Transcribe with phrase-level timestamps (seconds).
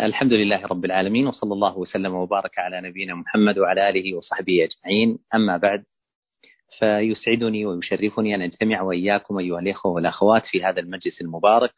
[0.00, 5.18] الحمد لله رب العالمين وصلى الله وسلم وبارك على نبينا محمد وعلى آله وصحبه أجمعين.
[5.34, 5.84] أما بعد
[6.78, 11.70] فيسعدني ويشرفني أن أجتمع وإياكم أيها الإخوة والأخوات في هذا المجلس المبارك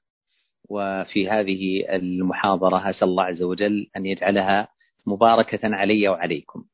[0.69, 4.69] وفي هذه المحاضرة أسأل الله عز وجل أن يجعلها
[5.07, 6.65] مباركة علي وعليكم.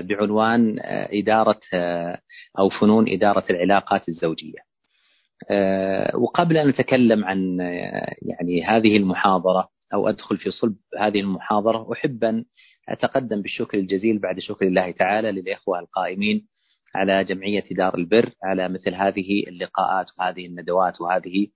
[0.00, 0.76] بعنوان
[1.12, 1.60] إدارة
[2.58, 4.58] أو فنون إدارة العلاقات الزوجية.
[6.14, 7.58] وقبل أن نتكلم عن
[8.22, 12.44] يعني هذه المحاضرة أو أدخل في صلب هذه المحاضرة أحب أن
[12.88, 16.46] أتقدم بالشكر الجزيل بعد شكر الله تعالى للإخوة القائمين
[16.94, 21.46] على جمعية دار البر على مثل هذه اللقاءات وهذه الندوات وهذه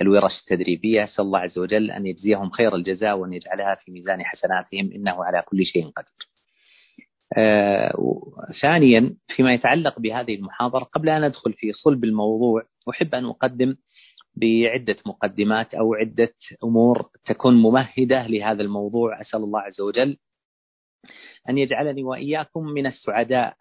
[0.00, 1.04] الورش التدريبية.
[1.04, 5.42] أسأل الله عز وجل أن يجزيهم خير الجزاء وأن يجعلها في ميزان حسناتهم إنه على
[5.46, 6.28] كل شيء قدير.
[7.36, 7.94] آه
[8.62, 13.76] ثانيا فيما يتعلق بهذه المحاضرة قبل أن أدخل في صلب الموضوع أحب أن أقدم
[14.36, 16.34] بعدة مقدمات أو عدة
[16.64, 19.20] أمور تكون ممهدة لهذا الموضوع.
[19.20, 20.16] أسأل الله عز وجل
[21.48, 23.54] أن يجعلني وإياكم من السعداء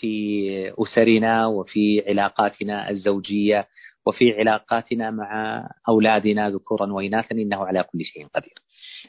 [0.00, 3.68] في أسرنا وفي علاقاتنا الزوجية
[4.06, 7.34] وفي علاقاتنا مع أولادنا ذكورا وإناثا.
[7.34, 8.54] إنه على كل شيء قدير.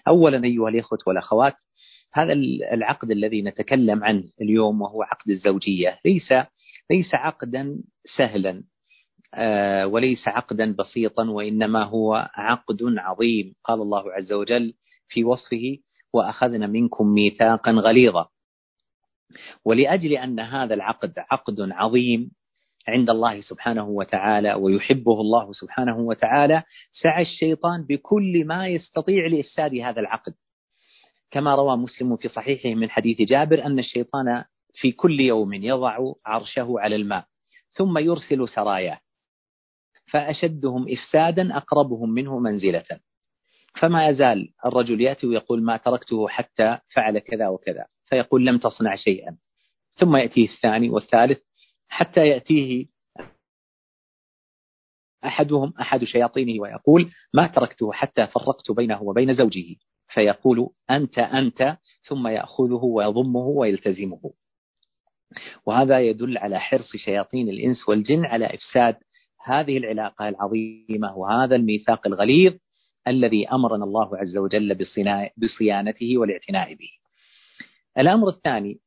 [0.07, 1.55] أولا أيها الإخوة والأخوات
[2.13, 2.33] هذا
[2.73, 6.33] العقد الذي نتكلم عنه اليوم وهو عقد الزوجية ليس
[6.91, 7.83] ليس عقدا
[8.17, 8.63] سهلا.
[9.85, 14.73] وليس عقدا بسيطا وإنما هو عقد عظيم قال الله عز وجل
[15.07, 15.77] في وصفه
[16.13, 18.27] وأخذنا منكم ميثاقا غليظا.
[19.65, 22.31] ولأجل أن هذا العقد عقد عظيم
[22.87, 26.63] عند الله سبحانه وتعالى ويحبه الله سبحانه وتعالى
[27.03, 30.33] سعى الشيطان بكل ما يستطيع لإفساد هذا العقد.
[31.31, 36.73] كما روى مسلم في صحيحه من حديث جابر أن الشيطان في كل يوم يضع عرشه
[36.79, 37.25] على الماء
[37.73, 38.99] ثم يرسل سراياه.
[40.11, 42.99] فأشدهم إفسادا أقربهم منه منزلة.
[43.79, 47.85] فما يزال الرجل يأتي ويقول ما تركته حتى فعل كذا وكذا.
[48.05, 49.37] فيقول لم تصنع شيئا.
[49.95, 51.39] ثم يأتيه الثاني والثالث
[51.89, 52.85] حتى يأتيه
[55.25, 59.75] أحدهم أحد شياطينه ويقول ما تركته حتى فرقت بينه وبين زوجه.
[60.07, 64.33] فيقول أنت أنت ثم يأخذه ويضمه ويلتزمه.
[65.65, 68.97] وهذا يدل على حرص شياطين الإنس والجن على إفساد
[69.43, 72.53] هذه العلاقة العظيمة وهذا الميثاق الغليظ
[73.07, 74.77] الذي أمرنا الله عز وجل
[75.37, 76.89] بصيانته والاعتناء به.
[77.97, 78.79] الأمر الثاني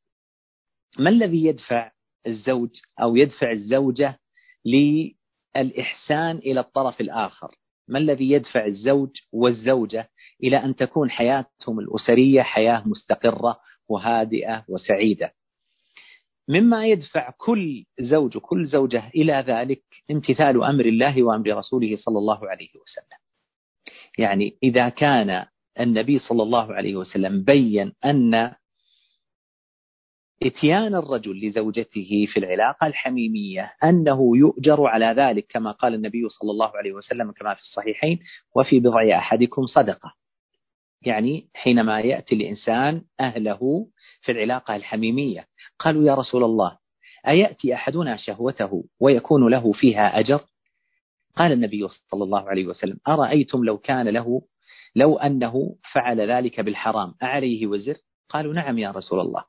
[0.98, 1.90] ما الذي يدفع
[2.26, 2.70] الزوج
[3.02, 4.18] أو يدفع الزوجة
[4.64, 7.56] للإحسان إلى الطرف الآخر؟
[7.88, 10.10] ما الذي يدفع الزوج والزوجة
[10.42, 15.34] إلى أن تكون حياتهم الأسرية حياة مستقرة وهادئة وسعيدة؟
[16.52, 22.50] مما يدفع كل زوج وكل زوجة إلى ذلك امتثال أمر الله وأمر رسوله صلى الله
[22.50, 23.18] عليه وسلم.
[24.18, 25.46] يعني إذا كان
[25.80, 28.54] النبي صلى الله عليه وسلم بين أن
[30.42, 36.76] إتيان الرجل لزوجته في العلاقة الحميمية أنه يؤجر على ذلك كما قال النبي صلى الله
[36.76, 38.19] عليه وسلم كما في الصحيحين
[38.56, 40.14] وفي بضع أحدكم صدقة.
[41.06, 43.86] يعني حينما يأتي الإنسان أهله
[44.22, 45.46] في العلاقة الحميمية
[45.78, 46.78] قالوا يا رسول الله
[47.28, 50.40] أيأتي أحدنا شهوته ويكون له فيها أجر؟
[51.36, 54.42] قال النبي صلى الله عليه وسلم أرأيتم لو كان له
[54.94, 57.96] لو أنه فعل ذلك بالحرام أعليه وزر؟
[58.28, 59.44] قالوا نعم يا رسول الله.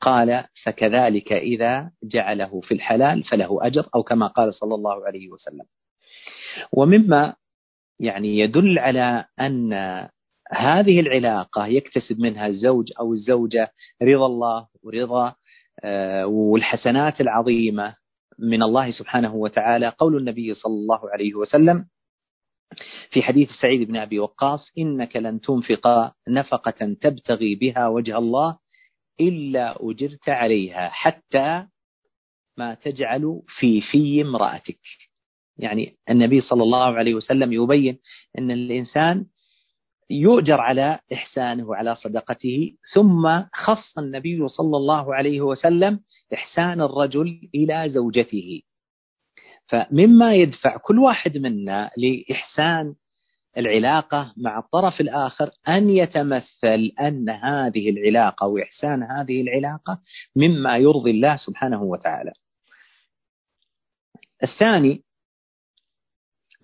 [0.00, 5.64] قال فكذلك إذا جعله في الحلال فله أجر أو كما قال صلى الله عليه وسلم.
[6.72, 7.34] ومما
[8.00, 9.72] يعني يدل على أن
[10.52, 15.34] هذه العلاقة يكتسب منها الزوج أو الزوجة رضا الله ورضا
[15.84, 17.96] آه، والحسنات العظيمة
[18.38, 19.88] من الله سبحانه وتعالى.
[19.88, 21.86] قول النبي صلى الله عليه وسلم
[23.10, 28.58] في حديث سعيد بن أبي وقاص إنك لن تنفق نفقة تبتغي بها وجه الله
[29.20, 31.66] إلا أجرت عليها حتى
[32.58, 34.80] ما تجعل في في امرأتك.
[35.58, 37.98] يعني النبي صلى الله عليه وسلم يبين
[38.38, 39.26] أن الإنسان
[40.10, 46.00] يؤجر على إحسانه وعلى صدقته ثم خص النبي صلى الله عليه وسلم
[46.34, 48.62] إحسان الرجل إلى زوجته.
[49.66, 52.94] فمما يدفع كل واحد منا لإحسان
[53.58, 60.00] العلاقة مع الطرف الآخر أن يتمثل أن هذه العلاقة وإحسان هذه العلاقة
[60.36, 62.32] مما يرضي الله سبحانه وتعالى.
[64.42, 65.02] الثاني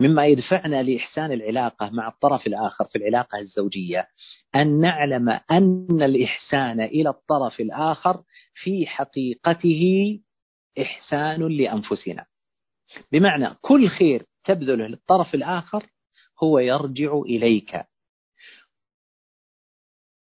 [0.03, 4.09] مما يدفعنا لإحسان العلاقة مع الطرف الآخر في العلاقة الزوجية
[4.55, 8.23] أن نعلم أن الإحسان إلى الطرف الآخر
[8.55, 10.21] في حقيقته
[10.81, 12.27] إحسان لأنفسنا.
[13.13, 15.87] بمعنى كل خير تبذله للطرف الآخر
[16.43, 17.85] هو يرجع إليك.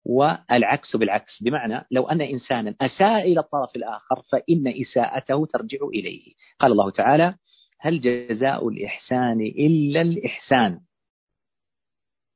[0.05, 6.33] والعكس بالعكس بمعنى لو أن إنسانا أساء إلى الطرف الآخر فإن إساءته ترجع إليه.
[6.59, 7.35] قال الله تعالى
[7.79, 10.79] هل جزاء الإحسان إلا الإحسان؟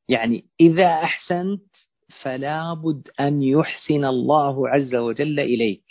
[0.09, 1.63] يعني إذا أحسنت
[2.21, 5.83] فلا بد أن يحسن الله عز وجل إليك.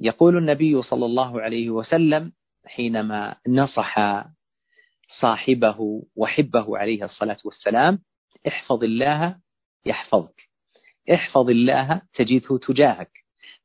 [0.00, 2.32] يقول النبي صلى الله عليه وسلم
[2.66, 4.24] حينما نصح
[5.20, 7.98] صاحبه وحبه عليه الصلاة والسلام
[8.48, 9.40] احفظ الله
[9.86, 10.48] يحفظك
[11.14, 13.10] احفظ الله تجده تجاهك.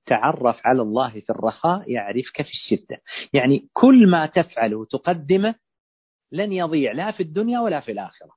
[0.05, 3.01] تعرف على الله في الرخاء يعرفك في الشدة.
[3.33, 5.55] يعني كل ما تفعله تقدمه
[6.31, 8.31] لن يضيع لا في الدنيا ولا في الآخرة.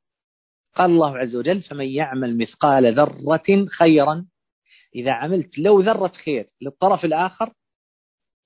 [0.74, 4.26] قال الله عز وجل فمن يعمل مثقال ذرة خيرا
[4.94, 7.52] إذا عملت لو ذرة خير للطرف الآخر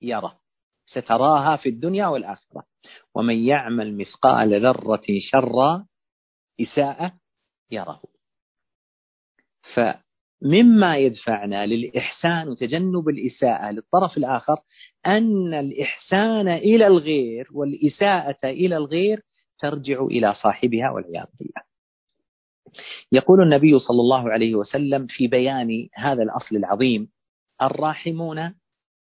[0.01, 0.37] يرى
[0.85, 2.63] ستراها في الدنيا والآخرة.
[3.15, 5.85] ومن يعمل مثقال ذرة شرا
[6.61, 7.13] إساءة
[7.71, 8.01] يره
[10.41, 14.57] فمما يدفعنا للإحسان وتجنب الإساءة للطرف الآخر
[15.05, 19.21] أن الإحسان إلى الغير والإساءة إلى الغير
[19.59, 21.61] ترجع إلى صاحبها والعياذ بالله.
[23.11, 27.07] يقول النبي صلى الله عليه وسلم في بيان هذا الأصل العظيم
[27.61, 28.55] الراحمون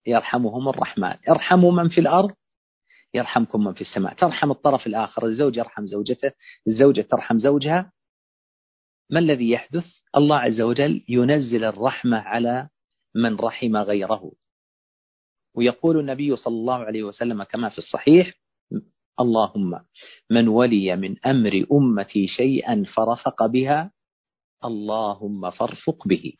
[0.08, 1.14] يرحمهم الرحمن.
[1.30, 2.32] ارحموا من في الأرض
[3.14, 4.14] يرحمكم من في السماء.
[4.14, 6.32] ترحم الطرف الآخر الزوج يرحم زوجته
[6.68, 7.92] الزوجة ترحم زوجها
[9.10, 9.86] ما الذي يحدث؟
[10.18, 12.70] الله عز وجل ينزل الرحمة على
[13.16, 14.32] من رحم غيره.
[15.56, 18.34] ويقول النبي صلى الله عليه وسلم كما في الصحيح
[19.20, 19.80] اللهم
[20.30, 23.92] من ولي من أمر أمتي شيئا فرفق بها
[24.66, 26.34] اللهم فارفق به.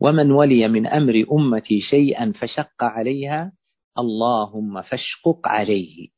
[0.00, 3.52] ومن ولي من أمر أمتي شيئا فشق عليها
[3.98, 6.08] اللهم فاشقق عليه.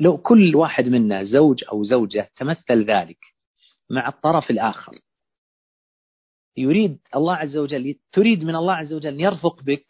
[0.00, 3.33] لو كل واحد منا زوج أو زوجة تمثل ذلك
[3.94, 4.98] مع الطرف الآخر.
[6.56, 9.86] يريد الله عز وجل تريد من الله عز وجل أن يرفق بك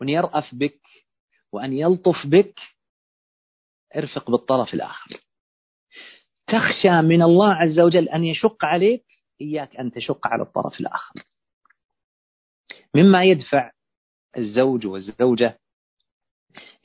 [0.00, 0.80] وأن يرأف بك
[1.52, 2.60] وأن يلطف بك.
[3.96, 5.20] ارفق بالطرف الآخر.
[6.46, 9.04] تخشى من الله عز وجل أن يشق عليك
[9.40, 11.22] إياك أن تشق على الطرف الآخر.
[12.94, 13.72] مما يدفع
[14.36, 15.58] الزوج والزوجة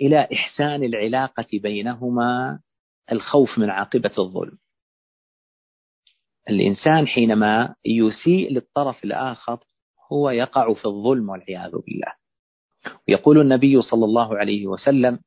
[0.02, 2.60] إلى إحسان العلاقة بينهما
[3.12, 4.58] الخوف من عاقبة الظلم.
[6.52, 9.60] الإنسان حينما يسيء للطرف الآخر
[10.12, 12.14] هو يقع في الظلم والعياذ بالله.
[13.08, 15.20] يقول النبي صلى الله عليه وسلم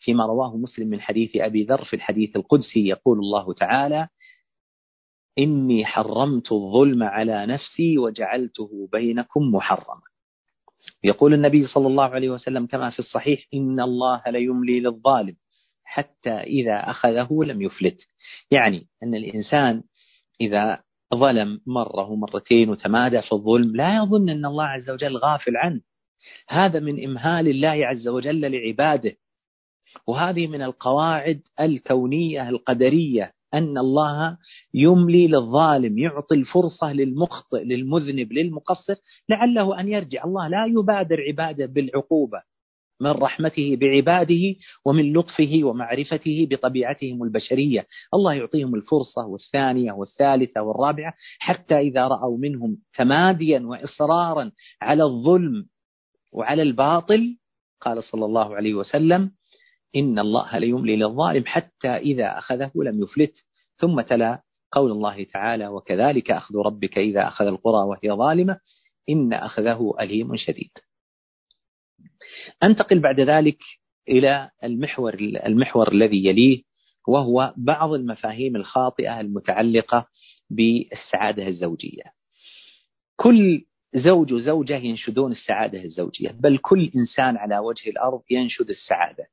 [0.00, 4.08] فيما رواه مسلم من حديث أبي ذر في الحديث القدسي يقول الله تعالى
[5.38, 10.02] إني حرمت الظلم على نفسي وجعلته بينكم محرما.
[11.04, 15.36] يقول النبي صلى الله عليه وسلم كما في الصحيح إن الله ليملي للظالم.
[15.86, 17.98] حتى إذا أخذه لم يفلت.
[18.50, 19.82] يعني أن الإنسان
[20.40, 20.82] إذا
[21.14, 25.80] ظلم مرة ومرتين وتمادى في الظلم لا يظن أن الله عز وجل غافل عنه.
[26.48, 29.16] هذا من إمهال الله عز وجل لعباده.
[30.06, 34.38] وهذه من القواعد الكونية القدرية أن الله
[34.74, 38.94] يملي للظالم يعطي الفرصة للمخطئ للمذنب للمقصر
[39.28, 40.24] لعله أن يرجع.
[40.24, 42.42] الله لا يبادر عباده بالعقوبة.
[43.00, 44.54] من رحمته بعباده
[44.84, 47.86] ومن لطفه ومعرفته بطبيعتهم البشرية.
[48.14, 55.66] الله يعطيهم الفرصة والثانية والثالثة والرابعة حتى إذا رأوا منهم تماديا وإصرارا على الظلم
[56.32, 57.36] وعلى الباطل
[57.80, 59.30] قال صلى الله عليه وسلم
[59.96, 63.34] إن الله ليملي للظالم حتى إذا أخذه لم يفلت.
[63.76, 68.60] ثم تلا قول الله تعالى وكذلك أخذ ربك إذا أخذ القرى وهي ظالمة
[69.08, 70.70] إن أخذه أليم شديد.
[72.62, 73.58] أنتقل بعد ذلك
[74.08, 76.62] إلى المحور المحور الذي يليه
[77.08, 80.06] وهو بعض المفاهيم الخاطئة المتعلقة
[80.50, 82.02] بالسعادة الزوجية.
[83.16, 83.64] كل
[83.94, 89.26] زوج وزوجة ينشدون السعادة الزوجية، بل كل إنسان على وجه الأرض ينشد السعادة.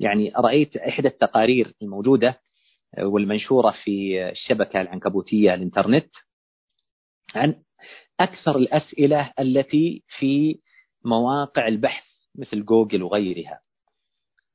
[0.00, 2.40] يعني رأيت إحدى التقارير الموجودة
[2.98, 6.10] والمنشورة في الشبكة العنكبوتية الإنترنت
[7.34, 7.62] عن
[8.20, 10.58] أكثر الأسئلة التي في
[11.04, 13.60] مواقع البحث مثل جوجل وغيرها.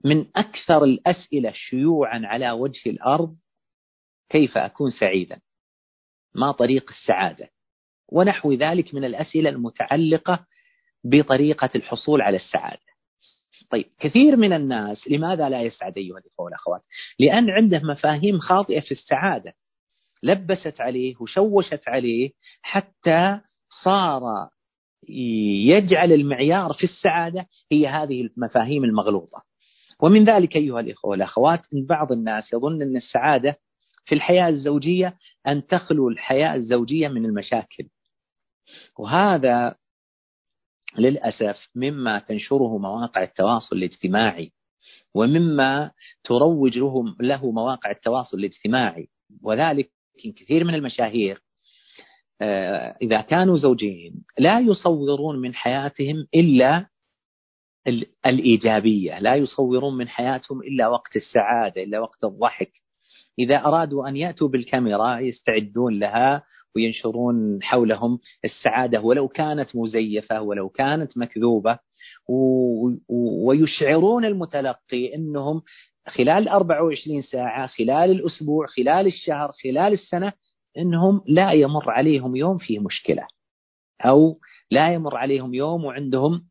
[0.06, 3.38] من أكثر الأسئلة شيوعا على وجه الأرض
[4.30, 5.42] كيف أكون سعيدا؟
[6.36, 7.50] ما طريق السعادة؟
[8.08, 10.46] ونحو ذلك من الأسئلة المتعلقة
[11.04, 12.90] بطريقة الحصول على السعادة.
[13.70, 16.82] طيب كثير من الناس لماذا لا يسعد أيها الإخوة والأخوات؟
[17.20, 19.54] لأن عنده مفاهيم خاطئة في السعادة.
[20.24, 23.42] لبست عليه وشوشت عليه حتى
[23.84, 24.50] صار
[25.10, 29.44] يجعل المعيار في السعادة هي هذه المفاهيم المغلوطة.
[30.02, 33.60] ومن ذلك أيها الإخوة والأخوات أن بعض الناس يظن أن السعادة
[34.06, 37.88] في الحياة الزوجية أن تخلو الحياة الزوجية من المشاكل.
[38.98, 39.76] وهذا
[40.98, 44.52] للأسف مما تنشره مواقع التواصل الاجتماعي
[45.14, 45.92] ومما
[46.24, 46.78] تروج
[47.22, 49.10] له, مواقع التواصل الاجتماعي.
[49.44, 49.92] وذلك
[50.36, 51.42] كثير من المشاهير
[53.02, 56.86] إذا كانوا زوجين لا يصورون من حياتهم إلا
[58.26, 62.72] الإيجابية لا يصورون من حياتهم إلا وقت السعادة إلا وقت الضحك.
[63.40, 66.44] إذا أرادوا أن يأتوا بالكاميرا يستعدون لها
[66.76, 71.80] وينشرون حولهم السعادة ولو كانت مزيفة ولو كانت مكذوبة
[73.46, 75.62] ويشعرون المتلقي أنهم
[76.08, 80.34] خلال 24 ساعة خلال الأسبوع خلال الشهر خلال السنة
[80.78, 83.28] أنهم لا يمر عليهم يوم فيه مشكلة
[84.06, 84.40] أو
[84.72, 86.46] لا يمر عليهم يوم وعندهم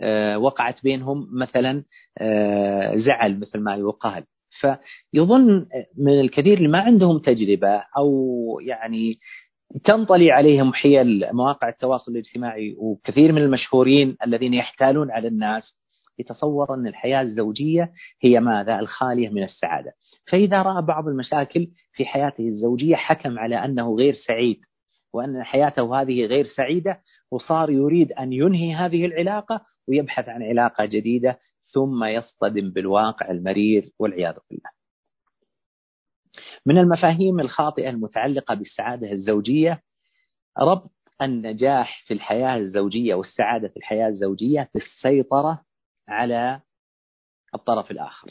[0.00, 1.84] آه، وقعت بينهم مثلا
[2.18, 4.24] آه، زعل مثل ما يقال.
[4.60, 9.18] فيظن من الكثير اللي ما عندهم تجربة أو يعني
[9.84, 15.79] تنطلي عليهم حيل مواقع التواصل الاجتماعي وكثير من المشهورين الذين يحتالون على الناس
[16.20, 19.92] يتصور أن الحياة الزوجية هي ماذا؟ الخالية من السعادة.
[20.30, 24.60] فإذا رأى بعض المشاكل في حياته الزوجية حكم على أنه غير سعيد
[25.12, 31.38] وأن حياته هذه غير سعيدة وصار يريد أن ينهي هذه العلاقة ويبحث عن علاقة جديدة
[31.74, 34.70] ثم يصطدم بالواقع المرير والعياذ بالله.
[36.66, 39.82] من المفاهيم الخاطئة المتعلقة بالسعادة الزوجية
[40.58, 45.64] ربط النجاح في الحياة الزوجية والسعادة في الحياة الزوجية بالسيطرة
[46.10, 46.60] على
[47.54, 48.30] الطرف الآخر.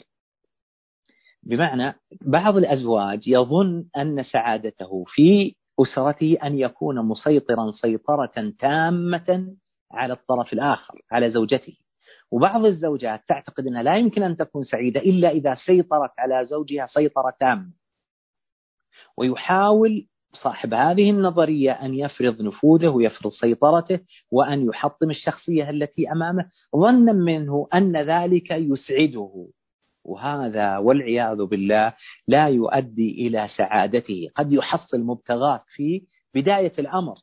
[1.42, 1.94] بمعنى
[2.26, 9.56] بعض الأزواج يظن أن سعادته في أسرته أن يكون مسيطرا سيطرة تامة
[9.92, 11.76] على الطرف الآخر على زوجته.
[12.30, 17.34] وبعض الزوجات تعتقد أنها لا يمكن أن تكون سعيدة إلا إذا سيطرت على زوجها سيطرة
[17.40, 17.72] تامة.
[19.16, 26.44] ويحاول صاحب هذه النظرية أن يفرض نفوذه ويفرض سيطرته وأن يحطم الشخصية التي أمامه
[26.76, 29.48] ظنا منه أن ذلك يسعده.
[30.04, 31.94] وهذا والعياذ بالله
[32.28, 34.28] لا يؤدي إلى سعادته.
[34.34, 36.02] قد يحصل مبتغاة في
[36.34, 37.14] بداية الأمر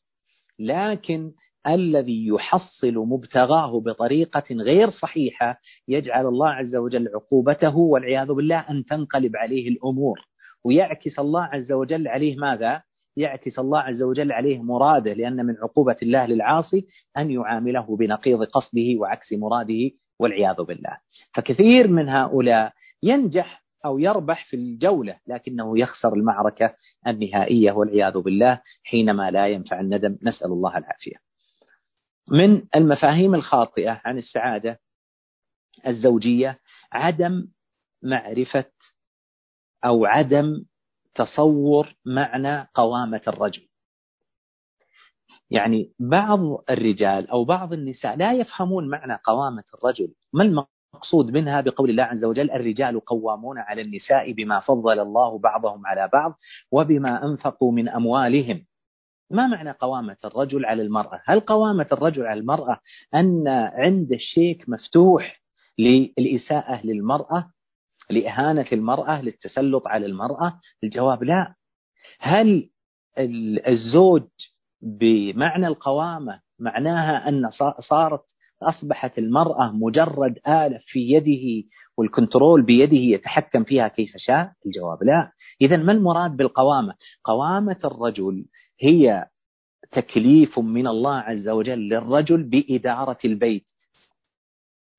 [0.59, 1.31] لكن
[1.67, 9.35] الذي يحصل مبتغاه بطريقة غير صحيحة يجعل الله عز وجل عقوبته والعياذ بالله أن تنقلب
[9.35, 10.19] عليه الأمور.
[10.63, 12.81] ويعكس الله عز وجل عليه ماذا؟
[13.17, 18.95] يعكس الله عز وجل عليه مراده لأن من عقوبة الله للعاصي أن يعامله بنقيض قصده
[18.99, 20.97] وعكس مراده والعياذ بالله.
[21.33, 26.75] فكثير من هؤلاء ينجح أو يربح في الجولة لكنه يخسر المعركة
[27.07, 30.17] النهائية والعياذ بالله حينما لا ينفع الندم.
[30.23, 31.15] نسأل الله العافية.
[32.31, 34.79] من المفاهيم الخاطئة عن السعادة
[35.87, 36.59] الزوجية
[36.91, 37.47] عدم
[38.03, 38.65] معرفة
[39.85, 40.65] أو عدم
[41.17, 43.67] تصور معنى قوامة الرجل.
[45.49, 50.13] يعني بعض الرجال أو بعض النساء لا يفهمون معنى قوامة الرجل.
[50.33, 55.87] ما المقصود منها بقول الله عز وجل الرجال قوامون على النساء بما فضل الله بعضهم
[55.87, 56.39] على بعض
[56.71, 58.65] وبما أنفقوا من أموالهم.
[59.31, 62.79] ما معنى قوامة الرجل على المرأة؟ هل قوامة الرجل على المرأة
[63.15, 65.41] أن عند الشيك مفتوح
[65.79, 67.51] للإساءة للمرأة
[68.09, 71.55] لإهانة المرأة للتسلط على المرأة؟ الجواب لا.
[72.19, 72.69] هل
[73.67, 74.27] الزوج
[74.81, 77.49] بمعنى القوامة معناها أن
[77.89, 78.23] صارت
[78.63, 85.31] أصبحت المرأة مجرد آلة في يده والكنترول بيده يتحكم فيها كيف شاء؟ الجواب لا.
[85.61, 88.45] إذا ما المراد بالقوامة؟ قوامة الرجل
[88.81, 89.25] هي
[89.91, 93.67] تكليف من الله عز وجل للرجل بإدارة البيت.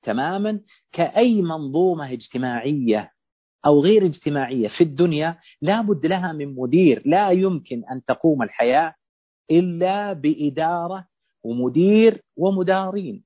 [0.08, 0.60] تماما
[0.92, 3.12] كأي منظومة اجتماعية
[3.66, 7.02] أو غير اجتماعية في الدنيا لا بد لها من مدير.
[7.06, 8.94] لا يمكن أن تقوم الحياة
[9.50, 11.06] إلا بإدارة
[11.44, 13.24] ومدير ومدارين.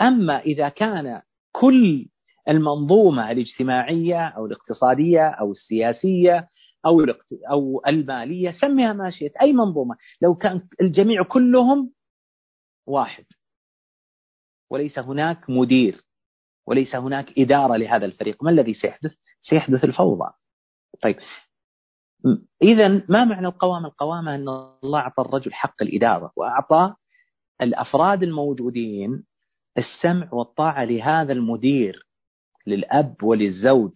[0.00, 1.22] أما إذا كان
[1.52, 2.06] كل
[2.48, 6.48] المنظومة الاجتماعية أو الاقتصادية أو السياسية
[6.86, 7.00] أو
[7.50, 9.96] أو المالية سميها ما شئت أي منظومة.
[10.22, 11.92] لو كان الجميع كلهم
[12.86, 13.24] واحد.
[14.74, 16.00] وليس هناك مدير
[16.66, 18.44] وليس هناك إدارة لهذا الفريق.
[18.44, 20.30] ما الذي سيحدث؟ سيحدث الفوضى.
[21.02, 21.16] طيب.
[22.62, 26.94] إذا ما معنى القوامة؟ القوامة أن الله أعطى الرجل حق الإدارة وأعطى
[27.62, 29.24] الأفراد الموجودين
[29.78, 32.06] السمع والطاعة لهذا المدير
[32.66, 33.92] للأب وللزوج.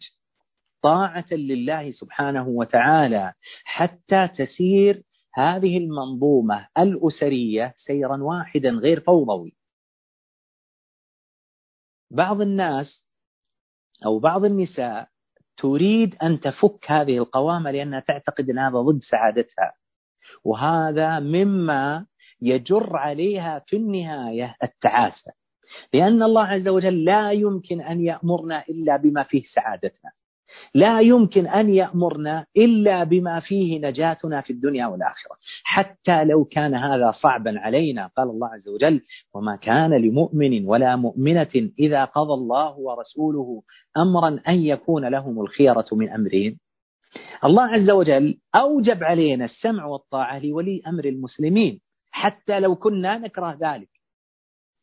[0.82, 3.32] طاعة لله سبحانه وتعالى
[3.64, 5.02] حتى تسير
[5.34, 9.57] هذه المنظومة الأسرية سيرا واحدا غير فوضوي.
[12.10, 13.02] بعض الناس
[14.06, 15.08] أو بعض النساء
[15.56, 19.72] تريد أن تفك هذه القوامة لأنها تعتقد أن هذا ضد سعادتها.
[20.44, 22.06] وهذا مما
[22.40, 25.32] يجر عليها في النهاية التعاسة.
[25.94, 30.12] لأن الله عز وجل لا يمكن أن يأمرنا إلا بما فيه سعادتنا.
[30.74, 35.36] لا يمكن أن يأمرنا إلا بما فيه نجاتنا في الدنيا والآخرة.
[35.64, 39.00] حتى لو كان هذا صعبا علينا قال الله عز وجل
[39.34, 43.62] وما كان لمؤمن ولا مؤمنة إذا قضى الله ورسوله
[43.96, 46.58] أمرا أن يكون لهم الخيرة من أمرهم.
[47.44, 51.80] الله عز وجل أوجب علينا السمع والطاعة لولي أمر المسلمين.
[52.10, 53.97] حتى لو كنا نكره ذلك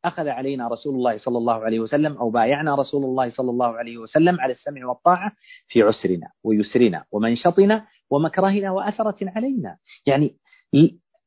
[0.07, 3.97] أخذ علينا رسول الله صلى الله عليه وسلم أو بايعنا رسول الله صلى الله عليه
[3.97, 5.31] وسلم على السمع والطاعة
[5.67, 9.77] في عسرنا ويسرنا ومنشطنا ومكرهنا وأثرة علينا.
[10.05, 10.35] يعني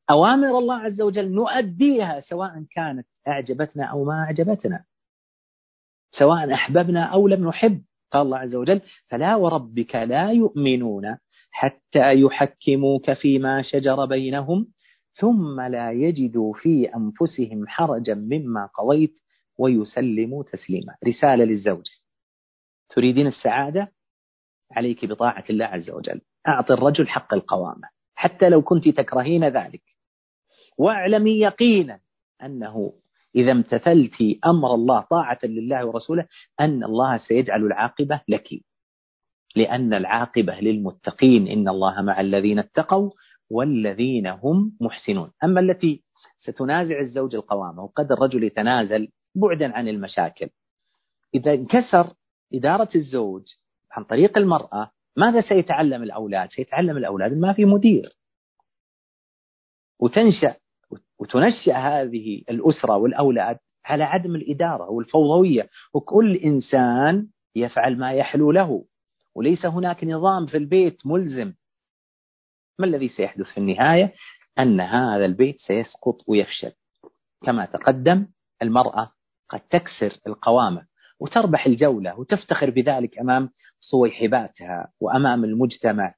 [0.09, 4.83] أوامر الله عز وجل نؤديها سواء كانت أعجبتنا أو ما أعجبتنا.
[6.11, 7.81] سواء أحببنا أو لم نحب
[8.11, 11.17] قال الله عز وجل فلا وربك لا يؤمنون
[11.51, 14.67] حتى يحكموك فيما شجر بينهم
[15.13, 19.15] ثم لا يجدوا في أنفسهم حرجا مما قضيت
[19.57, 20.95] ويسلموا تسليما.
[21.07, 21.91] رسالة للزوجة
[22.89, 23.91] تريدين السعادة؟
[24.71, 26.21] عليك بطاعة الله عز وجل.
[26.47, 27.89] أعطي الرجل حق القوامة.
[28.15, 29.81] حتى لو كنت تكرهين ذلك.
[30.77, 31.99] واعلمي يقينا
[32.43, 32.93] أنه
[33.35, 36.27] إذا امتثلت أمر الله طاعة لله ورسوله
[36.59, 38.49] أن الله سيجعل العاقبة لك.
[39.55, 41.47] لأن العاقبة للمتقين.
[41.47, 43.11] إن الله مع الذين اتقوا
[43.49, 45.31] والذين هم محسنون.
[45.43, 46.03] أما التي
[46.39, 50.49] ستنازع الزوج القوامة وقد الرجل يتنازل بعدا عن المشاكل.
[51.35, 52.13] إذا انكسر
[52.53, 53.43] إدارة الزوج
[53.91, 58.15] عن طريق المرأة ماذا سيتعلم الأولاد؟ سيتعلم الأولاد ما في مدير.
[59.99, 60.55] وتنشأ
[61.19, 65.69] وتنشأ هذه الأسرة والأولاد على عدم الإدارة والفوضوية.
[65.93, 68.85] وكل إنسان يفعل ما يحلو له.
[69.35, 71.53] وليس هناك نظام في البيت ملزم.
[72.79, 74.13] ما الذي سيحدث في النهاية؟
[74.59, 76.71] أن هذا البيت سيسقط ويفشل.
[77.43, 78.27] كما تقدم
[78.61, 79.11] المرأة
[79.49, 80.87] قد تكسر القوامة
[81.19, 86.15] وتربح الجولة وتفتخر بذلك أمام صويحباتها وأمام المجتمع.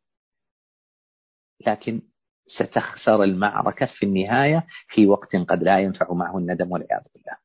[1.67, 2.02] لكن
[2.47, 7.38] ستخسر المعركة في النهاية في وقت قد لا ينفع معه الندم والعياذ بالله.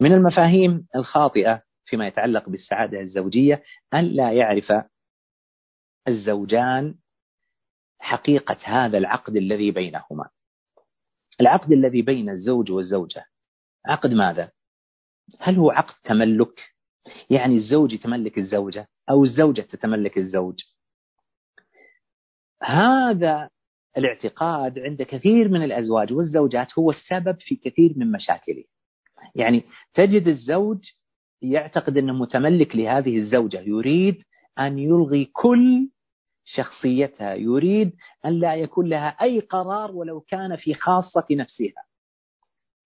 [0.00, 3.62] من المفاهيم الخاطئة فيما يتعلق بالسعادة الزوجية
[3.94, 4.72] أن لا يعرف
[6.08, 6.94] الزوجان
[7.98, 10.28] حقيقة هذا العقد الذي بينهما
[11.40, 13.24] العقد الذي بين الزوج والزوجة
[13.86, 14.50] عقد ماذا؟
[15.40, 16.76] هل هو عقد تملك؟
[17.30, 20.60] يعني الزوج يتملك الزوجة أو الزوجة تتملك الزوج
[22.62, 23.50] هذا
[23.96, 28.64] الاعتقاد عند كثير من الأزواج والزوجات هو السبب في كثير من مشاكله
[29.34, 29.62] يعني
[29.94, 30.78] تجد الزوج
[31.42, 34.22] يعتقد أنه متملك لهذه الزوجة يريد
[34.58, 35.88] أن يلغي كل
[36.46, 37.92] شخصيتها يريد
[38.24, 41.84] أن لا يكون لها أي قرار ولو كان في خاصة نفسها.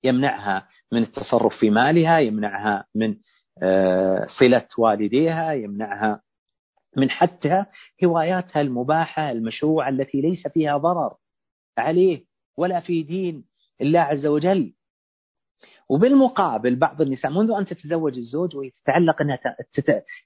[0.05, 3.17] يمنعها من التصرف في مالها يمنعها من
[3.63, 6.23] آه، صلة والديها يمنعها
[6.97, 7.65] من حتى
[8.05, 11.15] هواياتها المباحة المشروعة التي ليس فيها ضرر
[11.79, 12.25] عليه
[12.57, 13.45] ولا في دين
[13.81, 14.73] الله عز وجل.
[15.91, 19.39] وبالمقابل بعض النساء منذ أن تتزوج الزوج وهي تتعلق أنها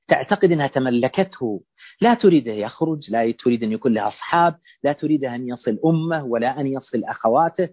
[0.08, 1.62] تعتقد أنها تملكته
[2.00, 6.24] لا تريد أن يخرج لا تريد أن يكون لها أصحاب لا تريد أن يصل أمه
[6.24, 7.68] ولا أن يصل أخواته.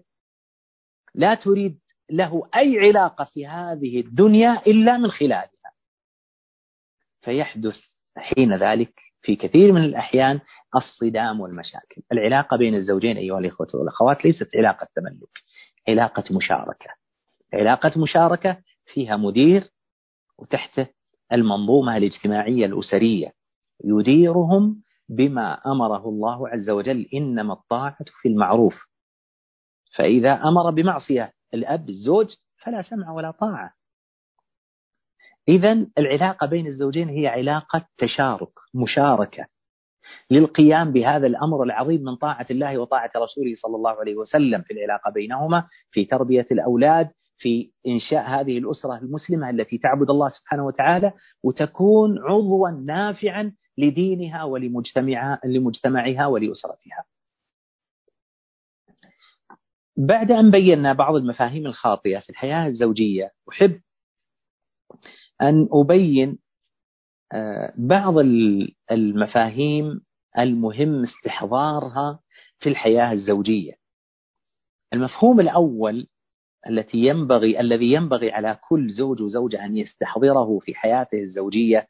[1.14, 1.78] لا تريد
[2.10, 5.72] له أي علاقة في هذه الدنيا إلا من خلالها.
[7.20, 7.76] فيحدث
[8.16, 10.40] حين ذلك في كثير من الأحيان
[10.76, 12.02] الصدام والمشاكل.
[12.12, 15.30] العلاقة بين الزوجين أيها الإخوة والأخوات ليست علاقة تملك
[15.88, 17.01] علاقة مشاركة.
[17.54, 19.70] علاقة مشاركة فيها مدير
[20.38, 20.86] وتحته
[21.32, 23.32] المنظومة الاجتماعية الأسرية.
[23.84, 28.74] يديرهم بما أمره الله عز وجل إنما الطاعة في المعروف.
[29.96, 32.26] فإذا أمر بمعصية الأب الزوج
[32.62, 33.72] فلا سمع ولا طاعة.
[35.48, 39.46] إذا العلاقة بين الزوجين هي علاقة تشارك مشاركة.
[40.30, 45.10] للقيام بهذا الأمر العظيم من طاعة الله وطاعة رسوله صلى الله عليه وسلم في العلاقة
[45.10, 52.18] بينهما في تربية الأولاد في إنشاء هذه الأسرة المسلمة التي تعبد الله سبحانه وتعالى وتكون
[52.18, 57.04] عضوا نافعا لدينها ولمجتمعها لمجتمعها ولأسرتها.
[59.96, 63.80] بعد أن بينا بعض المفاهيم الخاطئة في الحياة الزوجية أحب
[65.42, 66.38] أن أبين
[67.32, 68.14] آه، بعض
[68.90, 70.00] المفاهيم
[70.38, 72.20] المهم استحضارها
[72.58, 73.72] في الحياة الزوجية.
[74.92, 76.06] المفهوم الأول
[76.68, 81.88] التي ينبغي الذي ينبغي على كل زوج وزوجة أن يستحضره في حياته الزوجية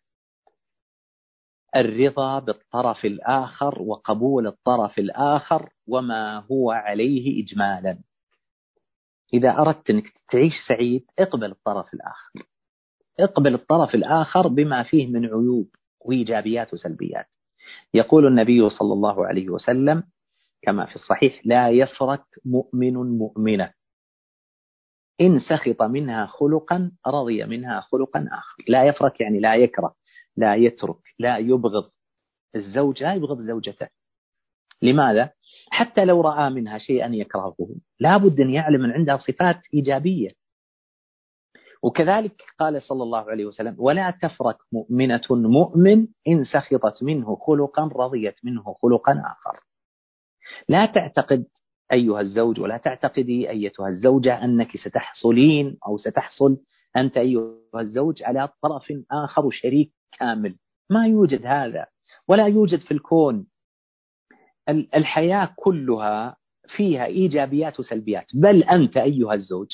[1.77, 7.99] الرضا بالطرف الآخر وقبول الطرف الآخر وما هو عليه إجمالا.
[9.35, 12.43] إذا أردت أنك تعيش سعيد اقبل الطرف الآخر.
[13.21, 15.69] اقبل الطرف الآخر بما فيه من عيوب
[16.01, 17.27] وإيجابيات وسلبيات.
[17.95, 20.03] يقول النبي صلى الله عليه وسلم
[20.63, 23.73] كما في الصحيح لا يفرك مؤمن مؤمنة.
[25.23, 28.65] إن سخط منها خلقا رضي منها خلقا آخر.
[28.69, 29.95] لا يفرك يعني لا يكره
[30.37, 31.91] لا يترك لا يبغض.
[32.57, 33.89] الزوج لا يبغض زوجته.
[34.83, 35.31] لماذا؟
[35.71, 37.57] حتى لو رأى منها شيئا يكرهه.
[38.01, 40.31] لابد أن يعلم من عندها صفات إيجابية.
[41.83, 48.35] وكذلك قال صلى الله عليه وسلم ولا تفرك مؤمنة مؤمن إن سخطت منه خلقا رضيت
[48.45, 49.61] منه خلقا آخر.
[50.69, 51.47] لا تعتقد
[51.93, 56.57] أيها الزوج ولا تعتقدي أيتها الزوجة أنك ستحصلين أو ستحصل
[56.97, 60.57] أنت أيها الزوج على طرف آخر شريك كامل.
[60.91, 61.87] ما يوجد هذا
[62.29, 63.47] ولا يوجد في الكون.
[64.69, 66.37] الحياة كلها
[66.69, 68.27] فيها إيجابيات وسلبيات.
[68.35, 69.69] بل أنت أيها الزوج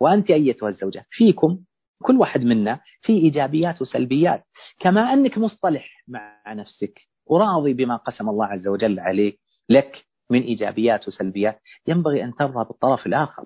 [0.00, 1.58] وأنت أيتها الزوجة فيكم
[2.02, 4.44] كل واحد منا في إيجابيات وسلبيات.
[4.80, 10.04] كما أنك مصطلح مع نفسك وراضي بما قسم الله عز وجل عليك لك.
[10.32, 13.44] من إيجابيات وسلبيات ينبغي أن ترضى بالطرف الآخر.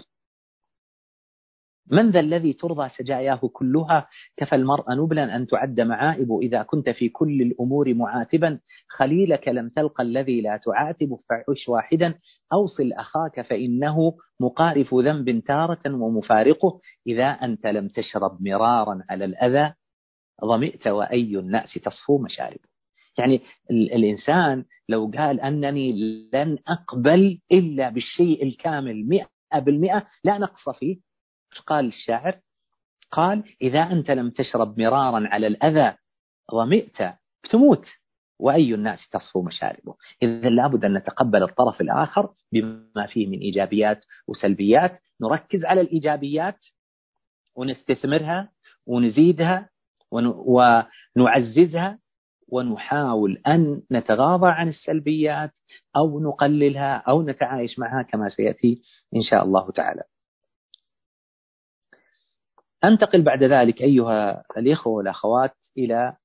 [1.91, 7.09] من ذا الذي ترضى سجاياه كلها؟ كفى المرء نبلا أن تعد معائب إذا كنت في
[7.09, 8.61] كل الأمور معاتبا.
[8.89, 12.15] خليلك لم تلق الذي لا تعاتب فعش واحدا.
[12.53, 16.81] أوصل أخاك فإنه مقارف ذنب تارة ومفارقه.
[17.07, 19.75] إذا أنت لم تشرب مرارا على الأذى
[20.45, 22.76] ظمئت وأي الناس تصفو مشاربه.
[23.19, 25.93] يعني الإنسان لو قال أنني
[26.35, 30.97] لن أقبل إلا بالشيء الكامل مئة بالمئة لا نقص فيه.
[31.67, 32.35] قال الشاعر
[33.11, 35.97] قال إذا أنت لم تشرب مرارا على الأذى
[36.53, 36.97] ظمئت
[37.51, 37.87] تموت
[38.39, 45.01] وأي الناس تصفو مشاربه؟ إذا لابد أن نتقبل الطرف الآخر بما فيه من إيجابيات وسلبيات.
[45.21, 46.59] نركز على الإيجابيات
[47.57, 48.53] ونستثمرها
[48.87, 49.71] ونزيدها
[51.17, 51.99] ونعززها
[52.49, 55.53] ونحاول أن نتغاضى عن السلبيات
[55.97, 58.83] أو نقللها أو نتعايش معها كما سيأتي
[59.17, 60.03] إن شاء الله تعالى.
[62.85, 66.17] أنتقل بعد ذلك أيها الإخوة والأخوات إلى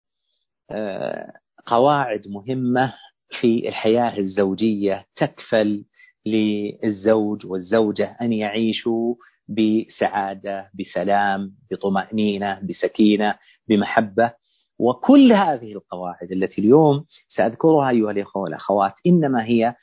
[0.71, 1.33] آه،
[1.65, 2.93] قواعد مهمة
[3.39, 5.85] في الحياة الزوجية تكفل
[6.25, 9.15] للزوج والزوجة أن يعيشوا
[9.47, 13.35] بسعادة بسلام بطمأنينة بسكينة
[13.67, 14.33] بمحبة.
[14.81, 19.75] وكل هذه القواعد التي اليوم سأذكرها أيها الإخوة والأخوات إنما هي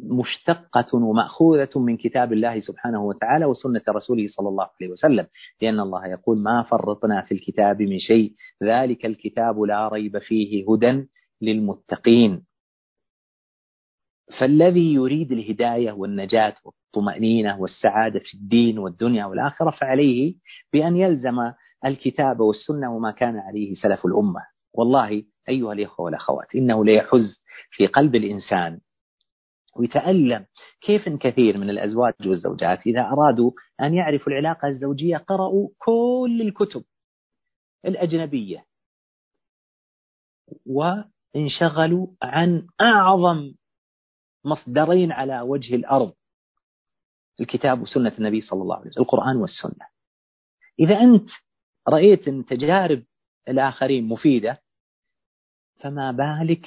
[0.00, 5.26] مشتقة ومأخوذة من كتاب الله سبحانه وتعالى وسنة رسوله صلى الله عليه وسلم
[5.62, 8.32] لأن الله يقول ما فرطنا في الكتاب من شيء
[8.62, 11.06] ذلك الكتاب لا ريب فيه هدى
[11.42, 12.44] للمتقين.
[14.38, 20.34] فالذي يريد الهداية والنجاة والطمأنينة والسعادة في الدين والدنيا والآخرة فعليه
[20.72, 21.52] بأن يلزم
[21.84, 24.46] الكتاب والسنة وما كان عليه سلف الأمة.
[24.72, 28.80] والله أيها الإخوة والأخوات إنه ليحز في قلب الإنسان
[29.76, 30.46] ويتألم
[30.80, 36.84] كيف كثير من الأزواج والزوجات إذا أرادوا أن يعرفوا العلاقة الزوجية قرأوا كل الكتب
[37.84, 38.64] الأجنبية
[40.66, 43.54] وانشغلوا عن أعظم
[44.44, 46.12] مصدرين على وجه الأرض
[47.40, 49.86] الكتاب وسنة النبي صلى الله عليه وسلم القرآن والسنة.
[50.80, 51.30] إذا أنت
[51.88, 53.02] رأيت أن تجارب
[53.48, 54.58] الآخرين مفيدة
[55.80, 56.66] فما بالك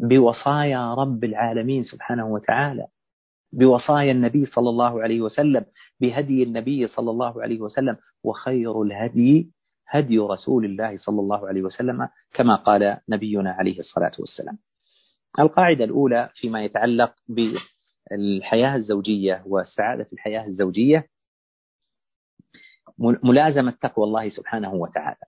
[0.00, 2.86] بوصايا رب العالمين سبحانه وتعالى؟
[3.52, 5.64] بوصايا النبي صلى الله عليه وسلم
[6.00, 9.50] بهدي النبي صلى الله عليه وسلم وخير الهدي
[9.88, 14.58] هدي رسول الله صلى الله عليه وسلم كما قال نبينا عليه الصلاة والسلام.
[15.38, 21.06] القاعدة الأولى فيما يتعلق بالحياة الزوجية والسعادة في الحياة الزوجية
[22.98, 25.24] ملازمة تقوى الله سبحانه وتعالى.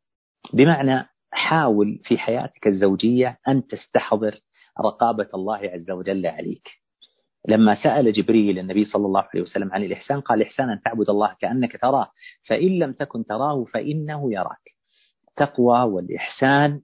[0.52, 4.40] بمعنى حاول في حياتك الزوجية أن تستحضر
[4.80, 6.68] رقابة الله عز وجل عليك.
[7.48, 11.36] لما سأل جبريل النبي صلى الله عليه وسلم عن الإحسان قال الإحسان أن تعبد الله
[11.40, 12.10] كأنك تراه
[12.48, 14.76] فإن لم تكن تراه فإنه يراك.
[15.36, 16.80] تقوى والإحسان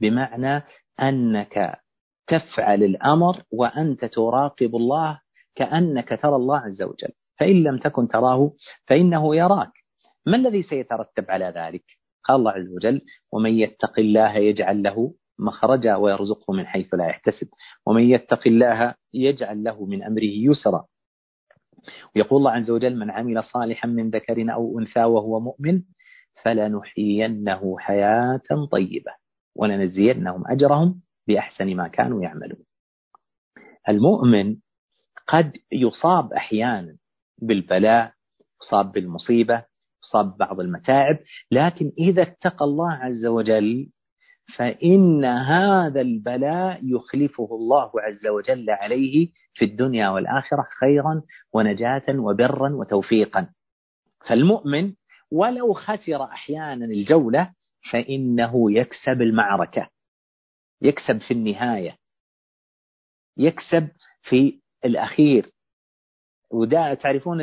[0.00, 0.62] بمعنى
[1.00, 1.80] أنك
[2.26, 5.20] تفعل الأمر وأنت تراقب الله
[5.54, 7.12] كأنك ترى الله عز وجل.
[7.38, 8.52] فإن لم تكن تراه
[8.86, 9.79] فإنه يراك.
[10.26, 11.84] ما الذي سيترتب على ذلك؟
[12.24, 13.02] قال الله عز وجل
[13.32, 17.48] ومن يتق الله يجعل له مخرجا ويرزقه من حيث لا يحتسب.
[17.86, 20.86] ومن يتق الله يجعل له من أمره يسرا.
[22.16, 25.82] ويقول الله عز وجل من عمل صالحا من ذكر أو أنثى وهو مؤمن
[26.42, 29.12] فلنحيينه حياة طيبة
[29.56, 32.64] ولنجزينهم أجرهم بأحسن ما كانوا يعملون.
[33.88, 34.56] المؤمن
[35.28, 36.96] قد يصاب أحيانا
[37.42, 38.12] بالبلاء
[38.62, 39.64] يصاب بالمصيبة
[40.10, 41.18] يصاب بعض المتاعب
[41.50, 43.88] لكن إذا اتقى الله عز وجل
[44.56, 53.48] فإن هذا البلاء يخلفه الله عز وجل عليه في الدنيا والآخرة خيرا ونجاة وبرا وتوفيقا.
[54.28, 54.94] فالمؤمن
[55.30, 57.52] ولو خسر أحيانا الجولة
[57.92, 59.88] فإنه يكسب المعركة
[60.82, 61.96] يكسب في النهاية
[63.36, 63.88] يكسب
[64.22, 65.46] في الأخير.
[66.50, 67.40] وده تعرفون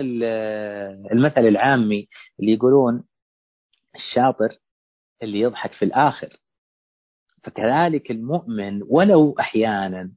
[1.12, 2.08] المثل العامي
[2.40, 3.04] اللي يقولون
[3.96, 4.50] الشاطر
[5.24, 6.38] اللي يضحك في الآخر.
[7.44, 10.12] فكذلك المؤمن ولو أحيانا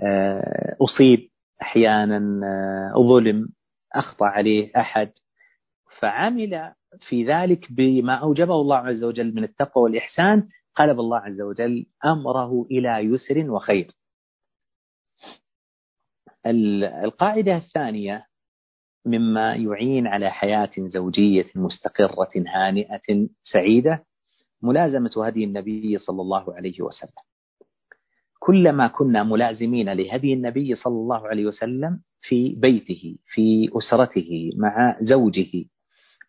[0.00, 1.30] آه، أصيب
[1.62, 3.48] أحيانا آه، ظلم
[3.94, 5.12] أخطأ عليه أحد
[6.00, 6.72] فعمل
[7.08, 12.66] في ذلك بما أوجبه الله عز وجل من التقوى والإحسان قلب الله عز وجل أمره
[12.70, 13.90] إلى يسر وخير.
[16.46, 18.24] القاعدة الثانية
[19.06, 24.04] مما يعين على حياة زوجية مستقرة هانئة سعيدة
[24.62, 27.22] ملازمة هدي النبي صلى الله عليه وسلم.
[28.40, 35.64] كلما كنا ملازمين لهدي النبي صلى الله عليه وسلم في بيته في أسرته مع زوجه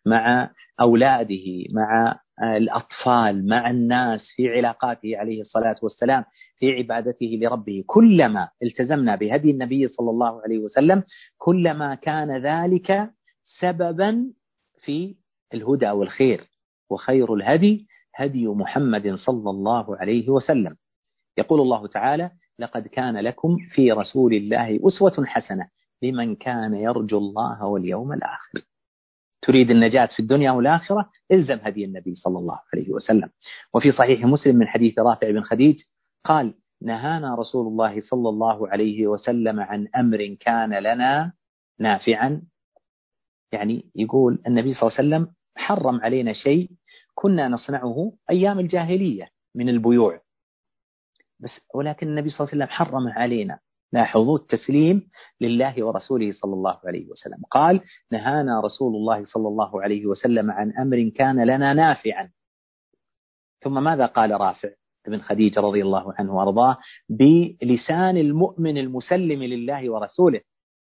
[0.06, 6.24] مع أولاده مع الأطفال مع الناس في علاقاته عليه الصلاة والسلام
[6.58, 7.84] في عبادته لربه.
[7.86, 11.02] كلما التزمنا بهدي النبي صلى الله عليه وسلم
[11.38, 13.10] كلما كان ذلك
[13.60, 14.32] سببا
[14.84, 15.16] في
[15.54, 16.44] الهدى والخير
[16.90, 20.76] وخير الهدي هدي محمد صلى الله عليه وسلم.
[21.38, 25.68] يقول الله تعالى لقد كان لكم في رسول الله أسوة حسنة
[26.02, 28.60] لمن كان يرجو الله واليوم الآخر.
[29.42, 33.30] تريد النجاة في الدنيا والآخرة إلزم هدي النبي صلى الله عليه وسلم.
[33.74, 35.80] وفي صحيح مسلم من حديث رافع بن خديج
[36.24, 41.32] قال نهانا رسول الله صلى الله عليه وسلم عن أمر كان لنا
[41.78, 42.42] نافعا.
[43.52, 46.70] يعني يقول النبي صلى الله عليه وسلم حرم علينا شيء
[47.14, 50.20] كنا نصنعه أيام الجاهلية من البيوع.
[51.40, 53.58] بس ولكن النبي صلى الله عليه وسلم حرم علينا.
[53.92, 57.42] لاحظوا التسليم لله ورسوله صلى الله عليه وسلم.
[57.50, 57.80] قال
[58.12, 62.30] نهانا رسول الله صلى الله عليه وسلم عن أمر كان لنا نافعا.
[63.62, 64.68] ثم ماذا قال رافع
[65.06, 70.40] بن خديجة رضي الله عنه وأرضاه؟ بلسان المؤمن المسلم لله ورسوله.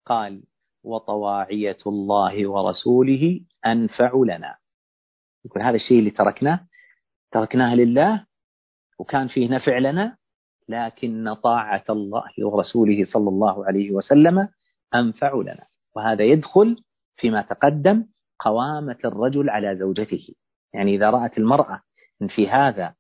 [0.07, 0.43] قال
[0.85, 4.57] وطواعية الله ورسوله أنفع لنا.
[5.45, 6.67] يقول هذا الشيء اللي تركناه
[7.33, 8.27] تركناه لله
[8.99, 10.17] وكان فيه نفع لنا
[10.71, 14.49] لكن طاعة الله ورسوله صلى الله عليه وسلم
[14.95, 15.67] أنفع لنا.
[15.97, 16.77] وهذا يدخل
[17.17, 18.07] فيما تقدم
[18.39, 20.35] قوامة الرجل على زوجته.
[20.75, 21.83] يعني إذا رأت المرأة
[22.23, 22.95] إن في هذا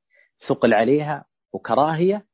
[0.48, 2.26] ثقل عليها وكراهية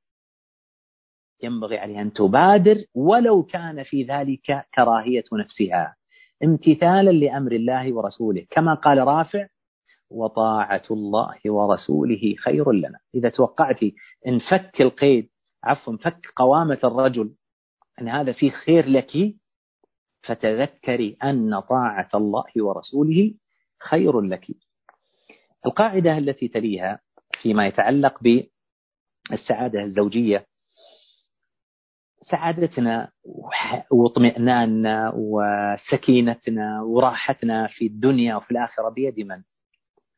[1.43, 5.97] ينبغي عليها أن تبادر ولو كان في ذلك كراهية نفسها.
[6.45, 8.47] امتثالا لأمر الله ورسوله.
[8.51, 9.47] كما قال رافع
[10.11, 13.83] وطاعة الله ورسوله خير لنا إذا توقعت
[14.27, 15.29] إن فك القيد
[15.65, 17.35] عفوا فك قوامة الرجل
[18.01, 19.35] أن هذا فيه خير لك
[20.23, 23.35] فتذكري أن طاعة الله ورسوله
[23.89, 24.47] خير لك
[25.67, 27.01] القاعدة التي تليها
[27.43, 28.23] فيما يتعلق
[29.31, 30.47] بالسعادة الزوجية
[32.31, 33.11] سعادتنا
[33.91, 39.43] واطمئناننا وسكينتنا وراحتنا في الدنيا وفي الآخرة بيد من؟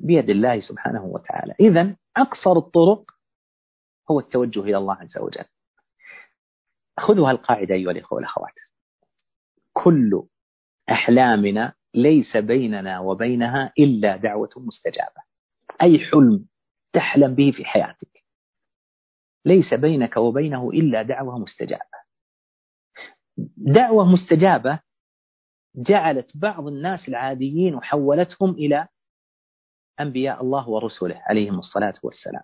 [0.00, 1.54] بيد الله سبحانه وتعالى.
[1.60, 3.10] إذا أقصر الطرق
[4.10, 5.44] هو التوجه إلى الله عز وجل.
[6.98, 8.54] خذوا هالقاعدة أيها الإخوة والأخوات.
[9.72, 10.22] كل
[10.90, 15.22] أحلامنا ليس بيننا وبينها إلا دعوة مستجابة.
[15.82, 16.46] أي حلم
[16.92, 18.24] تحلم به في حياتك.
[19.44, 21.98] ليس بينك وبينه إلا دعوة مستجابة.
[23.56, 24.80] دعوة مستجابة
[25.76, 28.88] جعلت بعض الناس العاديين وحولتهم إلى
[30.00, 32.42] أنبياء الله ورسله عليهم الصلاة والسلام.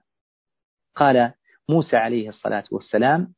[0.97, 1.33] قال
[1.69, 3.35] موسى عليه الصلاة والسلام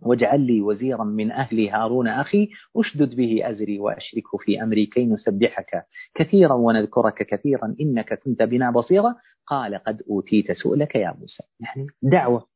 [0.00, 5.86] واجعل لي وزيرا من أهلي هارون أخي أشدد به أزري وأشركه في أمري كي نسبحك
[6.14, 9.14] كثيرا ونذكرك كثيرا إنك كنت بنا بصيرا.
[9.46, 11.42] قال قد أوتيت سؤلك يا موسى.
[11.60, 12.48] يعني دعوة.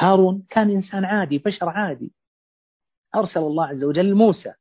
[0.00, 2.12] هارون كان إنسان عادي بشر عادي.
[3.14, 4.52] أرسل الله عز وجل موسى.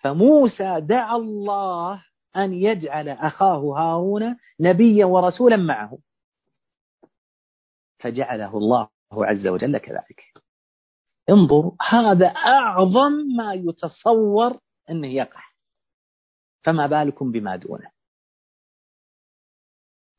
[0.00, 2.04] فموسى دعا الله
[2.36, 5.98] أن يجعل أخاه هارون نبيا ورسولا معه.
[7.98, 10.22] فجعله الله عز وجل كذلك.
[11.30, 15.42] انظر هذا أعظم ما يتصور أنه يقع.
[16.64, 17.90] فما بالكم بما دونه.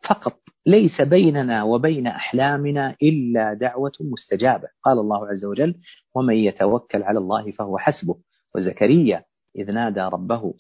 [0.10, 4.68] فقط ليس بيننا وبين أحلامنا إلا دعوة مستجابة.
[4.84, 5.76] قال الله عز وجل
[6.16, 8.20] ومن يتوكل على الله فهو حسبه.
[8.56, 10.54] وزكريا إذ نادى ربه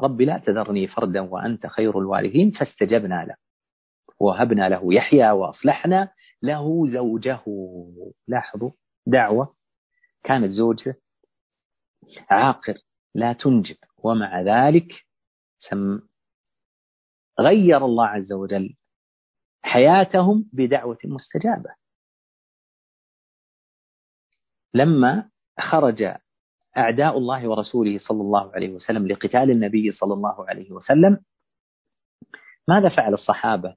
[0.00, 3.36] رب لا تذرني فردا وأنت خير الوارثين فاستجبنا له.
[4.20, 7.44] وهبنا له يحيى وأصلحنا له زوجه.
[8.28, 8.70] لاحظوا
[9.06, 9.56] دعوة
[10.24, 10.94] كانت زوجته
[12.30, 12.78] عاقر
[13.14, 15.06] لا تنجب ومع ذلك
[15.58, 16.00] سم
[17.40, 18.76] غير الله عز وجل
[19.62, 21.74] حياتهم بدعوة مستجابة.
[24.74, 25.30] لما
[25.60, 26.16] خرج
[26.78, 31.18] أعداء الله ورسوله صلى الله عليه وسلم لقتال النبي صلى الله عليه وسلم.
[32.68, 33.76] ماذا فعل الصحابة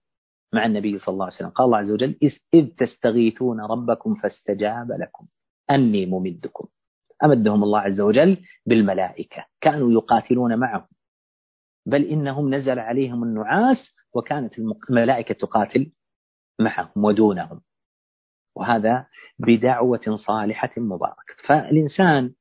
[0.54, 2.16] مع النبي صلى الله عليه وسلم؟ قال الله عز وجل
[2.54, 5.28] إذ تستغيثون ربكم فاستجاب لكم.
[5.72, 6.68] أني ممدكم.
[7.24, 9.46] أمدهم الله عز وجل بالملائكة.
[9.62, 10.88] كانوا يقاتلون معهم.
[11.86, 13.78] بل إنهم نزل عليهم النعاس
[14.14, 14.60] وكانت
[14.90, 15.92] الملائكة تقاتل
[16.62, 17.62] معهم ودونهم.
[18.56, 19.08] وهذا
[19.40, 21.36] بدعوة صالحة مباركة.
[21.48, 22.34] فالإنسان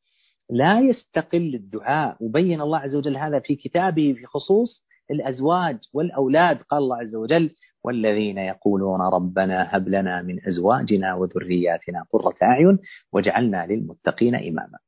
[0.50, 2.16] لا يستقل الدعاء.
[2.20, 6.62] وبين الله عز وجل هذا في كتابه في خصوص الأزواج والأولاد.
[6.62, 7.50] قال الله عز وجل
[7.84, 12.78] والذين يقولون ربنا هب لنا من أزواجنا وذرياتنا قرة أعين
[13.12, 14.78] وجعلنا للمتقين إماما.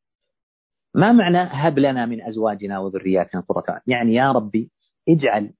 [0.94, 4.70] ما معنى هب لنا من أزواجنا وذرياتنا قرة أعين؟ يعني يا ربي
[5.08, 5.52] اجعل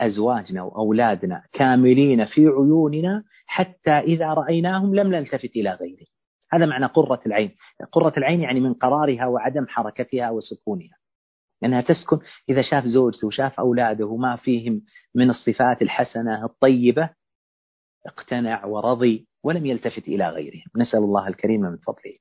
[0.00, 6.06] أزواجنا وأولادنا كاملين في عيوننا حتى إذا رأيناهم لم نلتفت إلى غيره
[6.52, 7.54] هذا معنى قرة العين.
[7.92, 10.96] قرة العين يعني من قرارها وعدم حركتها وسكونها.
[11.62, 14.82] لأنها تسكن إذا شاف زوجته وشاف أولاده وما فيهم
[15.14, 17.10] من الصفات الحسنة الطيبة
[18.06, 20.64] اقتنع ورضي ولم يلتفت إلى غيرهم.
[20.76, 22.16] نسأل الله الكريم من فضله.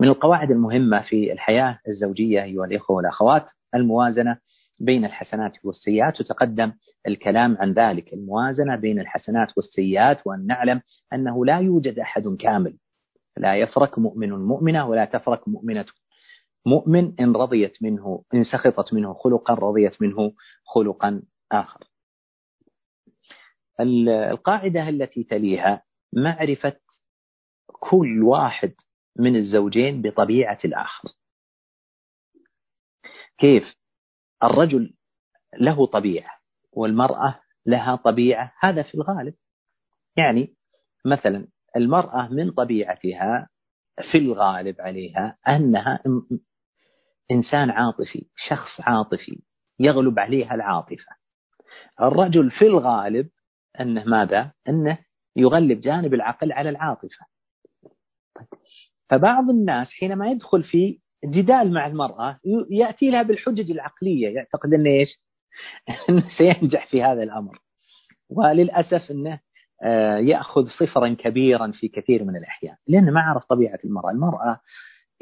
[0.00, 4.38] من القواعد المهمة في الحياة الزوجية أيها الإخوة والأخوات الموازنة
[4.80, 6.20] بين الحسنات والسيئات.
[6.20, 6.72] وتقدم
[7.08, 8.12] الكلام عن ذلك.
[8.12, 10.80] الموازنة بين الحسنات والسيئات وأن نعلم
[11.12, 12.76] أنه لا يوجد أحد كامل.
[13.36, 15.86] لا يفرك مؤمن مؤمنة ولا تفرك مؤمنة.
[16.66, 20.32] مؤمن إن رضيت منه إن سخطت منه خلقا رضيت منه
[20.64, 21.84] خلقا آخر.
[23.80, 26.76] القاعدة التي تليها معرفة
[27.66, 28.74] كل واحد
[29.16, 31.08] من الزوجين بطبيعة الآخر.
[33.38, 33.74] كيف؟
[34.42, 34.94] الرجل
[35.60, 36.30] له طبيعة
[36.72, 38.52] والمرأة لها طبيعة.
[38.60, 39.34] هذا في الغالب
[40.16, 40.54] يعني
[41.04, 43.48] مثلا المرأة من طبيعتها
[44.10, 46.02] في الغالب عليها أنها
[47.30, 49.42] إنسان عاطفي شخص عاطفي
[49.80, 51.12] يغلب عليها العاطفة
[52.00, 53.28] الرجل في الغالب
[53.80, 54.98] أنه ماذا؟ أنه
[55.36, 57.26] يغلب جانب العقل على العاطفة
[59.10, 65.08] فبعض الناس حينما يدخل في جدال مع المرأة يأتي لها بالحجج العقلية يعتقد أنه إيش؟
[66.08, 67.58] أنه سينجح في هذا الأمر
[68.30, 69.40] وللأسف أنه
[69.82, 74.10] آه، يأخذ صفرا كبيرا في كثير من الأحيان لأنه ما عرف طبيعة المرأة.
[74.10, 74.60] المرأة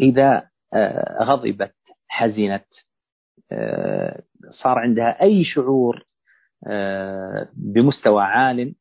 [0.01, 1.75] إذا آه، غضبت
[2.09, 2.67] حزنت
[3.53, 4.23] آه،
[4.63, 6.05] صار عندها أي شعور
[7.53, 8.75] بمستوى عال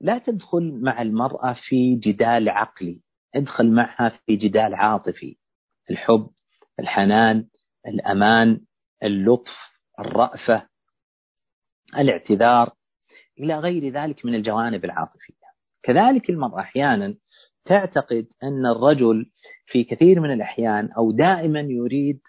[0.00, 3.00] لا تدخل مع المرأة في جدال عقلي.
[3.34, 5.36] ادخل معها في جدال عاطفي.
[5.90, 6.30] الحب
[6.80, 7.46] الحنان
[7.86, 8.60] الأمان
[9.02, 9.52] اللطف
[9.98, 10.66] الرأفة
[11.98, 12.72] الاعتذار.
[13.40, 15.34] إلى غير ذلك من الجوانب العاطفية.
[15.82, 17.14] كذلك المرأة أحيانا
[17.64, 19.30] تعتقد أن الرجل
[19.66, 22.20] في كثير من الأحيان أو دائما يريد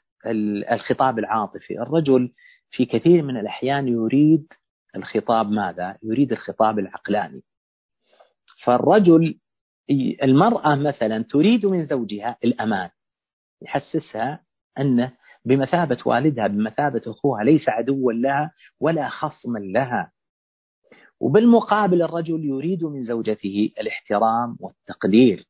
[0.71, 1.79] الخطاب العاطفي.
[1.81, 2.31] الرجل
[2.71, 4.47] في كثير من الأحيان يريد
[4.95, 7.41] الخطاب ماذا؟ يريد الخطاب العقلاني.
[8.63, 9.39] فالرجل
[10.23, 12.89] المرأة مثلا تريد من زوجها الأمان.
[13.61, 14.43] يحسسها
[14.79, 15.11] أنه
[15.45, 20.11] بمثابة والدها بمثابة أخوها ليس عدوا لها ولا خصما لها.
[21.21, 25.45] وبالمقابل الرجل يريد من زوجته الاحترام والتقدير.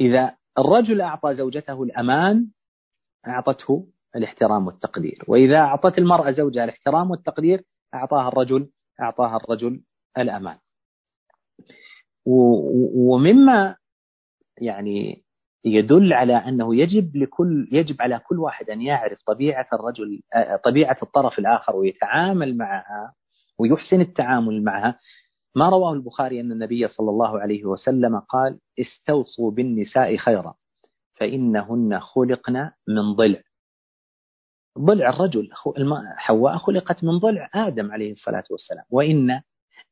[0.00, 2.50] إذا الرجل أعطى زوجته الأمان
[3.26, 5.24] أعطته الاحترام والتقدير.
[5.28, 9.82] وإذا أعطت المرأة زوجها الاحترام والتقدير أعطاها الرجل أعطاها الرجل
[10.18, 10.58] الأمان.
[12.96, 13.76] ومما
[14.58, 15.24] يعني
[15.64, 20.20] يدل على أنه يجب لكل يجب على كل واحد أن يعرف طبيعة الرجل
[20.64, 23.14] طبيعة الطرف الآخر ويتعامل معها
[23.58, 24.98] ويحسن التعامل معها.
[25.54, 30.54] ما رواه البخاري أن النبي صلى الله عليه وسلم قال استوصوا بالنساء خيرا
[31.14, 33.42] فإنهن خلقن من ضلع.
[34.78, 35.50] ضلع الرجل
[36.16, 39.40] حواء خلقت من ضلع آدم عليه الصلاة والسلام وإن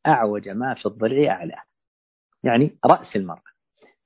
[0.06, 1.56] أعوج ما في الضلع أعلى.
[2.44, 3.53] يعني رأس المرأة.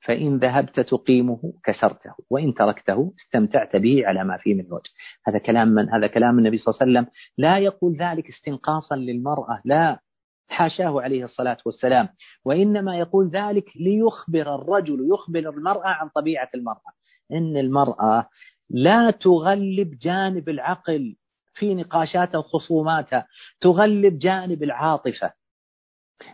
[0.00, 4.90] فإن ذهبت تقيمه كسرته وإن تركته استمتعت به على ما فيه من وجه.
[5.26, 7.14] هذا كلام من؟ هذا كلام النبي صلى الله عليه وسلم.
[7.38, 10.00] لا يقول ذلك استنقاصا للمرأة لا.
[10.48, 12.08] حاشاه عليه الصلاة والسلام.
[12.44, 16.92] وإنما يقول ذلك ليخبر الرجل يخبر المرأة عن طبيعة المرأة.
[17.32, 18.28] إن المرأة
[18.70, 21.16] لا تغلب جانب العقل
[21.54, 23.26] في نقاشاتها وخصوماتها
[23.60, 25.32] تغلب جانب العاطفة.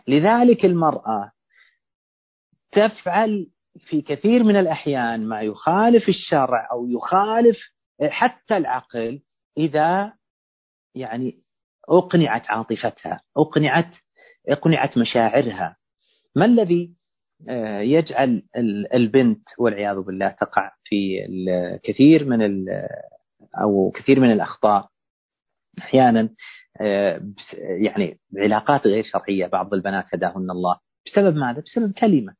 [0.07, 1.31] لذلك المرأة
[2.71, 3.47] تفعل
[3.79, 7.57] في كثير من الأحيان ما يخالف الشرع أو يخالف
[8.01, 9.21] حتى العقل
[9.57, 10.13] إذا
[10.95, 11.41] يعني
[11.89, 13.93] أقنعت عاطفتها أقنعت
[14.49, 15.77] أقنعت مشاعرها.
[16.35, 16.95] ما الذي
[17.49, 18.43] آه، يجعل
[18.93, 22.65] البنت والعياذ بالله تقع في الكثير من
[23.61, 24.89] أو كثير من الأخطاء؟
[25.79, 26.29] أحيانا
[26.81, 27.21] آه،
[27.57, 30.79] يعني علاقات غير شرعية بعض البنات هداهن الله.
[31.05, 32.35] بسبب ماذا؟ بسبب كلمة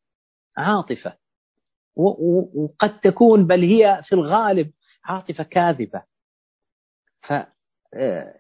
[0.58, 1.25] عاطفة.
[1.96, 4.72] وقد تكون بل هي في الغالب
[5.06, 6.02] عاطفة كاذبة.
[7.28, 7.34] ف
[7.98, 8.36] آه،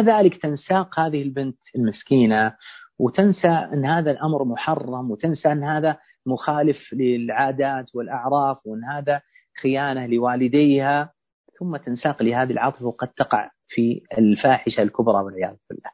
[0.00, 2.56] ذلك تنساق هذه البنت المسكينة
[2.98, 9.20] وتنسى أن هذا الأمر محرم وتنسى أن هذا مخالف للعادات والأعراف وأن هذا
[9.62, 11.12] خيانة لوالديها
[11.58, 15.90] ثم تنساق لهذه العاطفة وقد تقع في الفاحشة الكبرى والعياذ بالله.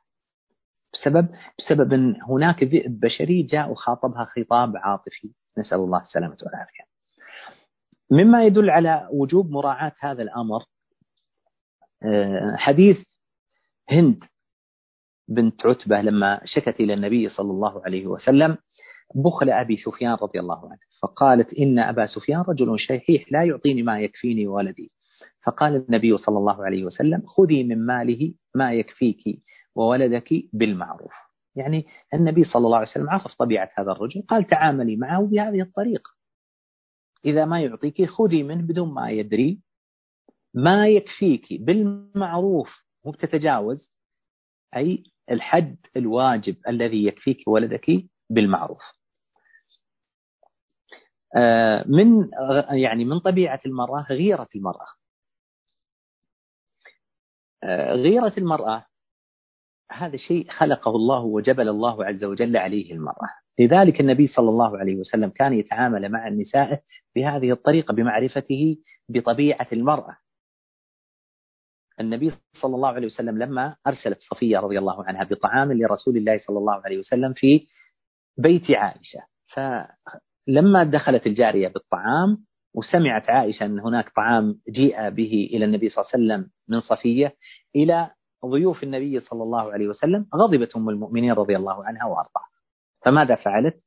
[0.94, 1.28] بسبب
[1.58, 5.30] بسبب أن هناك ذئب بشري جاء وخاطبها خطاب عاطفي.
[5.58, 6.84] نسأل الله السلامة والعافية.
[8.10, 10.64] مما يدل على وجوب مراعاة هذا الأمر
[12.02, 12.98] آه، حديث
[13.90, 14.24] هند
[15.28, 18.56] بنت عتبة لما شكت إلى النبي صلى الله عليه وسلم
[19.14, 24.00] بخل أبي سفيان رضي الله عنه فقالت إن أبا سفيان رجل شحيح لا يعطيني ما
[24.00, 24.92] يكفيني ولدي.
[25.46, 29.42] فقال النبي صلى الله عليه وسلم خذي من ماله ما يكفيك
[29.74, 31.12] وولدك بالمعروف.
[31.56, 36.10] يعني النبي صلى الله عليه وسلم عرف طبيعة هذا الرجل قال تعاملي معه بهذه الطريقة.
[37.24, 39.60] إذا ما يعطيك خذي منه بدون ما يدري.
[40.54, 43.90] ما يكفيك بالمعروف مو بتتجاوز
[44.76, 47.86] أي الحد الواجب الذي يكفيك ولدك
[48.30, 48.82] بالمعروف.
[51.36, 52.30] آه، من
[52.70, 54.86] يعني من طبيعة المرأة غيرة المرأة.
[57.62, 58.86] آه، غيرة المرأة
[59.92, 63.28] هذا شيء خلقه الله وجبل الله عز وجل عليه المرأة.
[63.58, 66.82] لذلك النبي صلى الله عليه وسلم كان يتعامل مع النساء
[67.16, 68.76] بهذه الطريقة بمعرفته
[69.08, 70.16] بطبيعة المرأة.
[72.00, 76.58] النبي صلى الله عليه وسلم لما أرسلت صفية رضي الله عنها بطعام لرسول الله صلى
[76.58, 77.66] الله عليه وسلم في
[78.38, 79.20] بيت عائشة.
[79.46, 86.10] فلما دخلت الجارية بالطعام وسمعت عائشة أن هناك طعام جيء به إلى النبي صلى الله
[86.14, 87.34] عليه وسلم من صفية
[87.76, 88.10] إلى
[88.50, 92.48] ضيوف النبي صلى الله عليه وسلم غضبت أم المؤمنين رضي الله عنها وأرضاها.
[93.04, 93.80] فماذا فعلت؟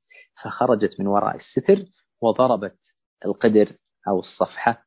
[0.43, 1.85] فخرجت من وراء الستر
[2.21, 2.77] وضربت
[3.25, 3.71] القدر
[4.07, 4.83] أو الصفحة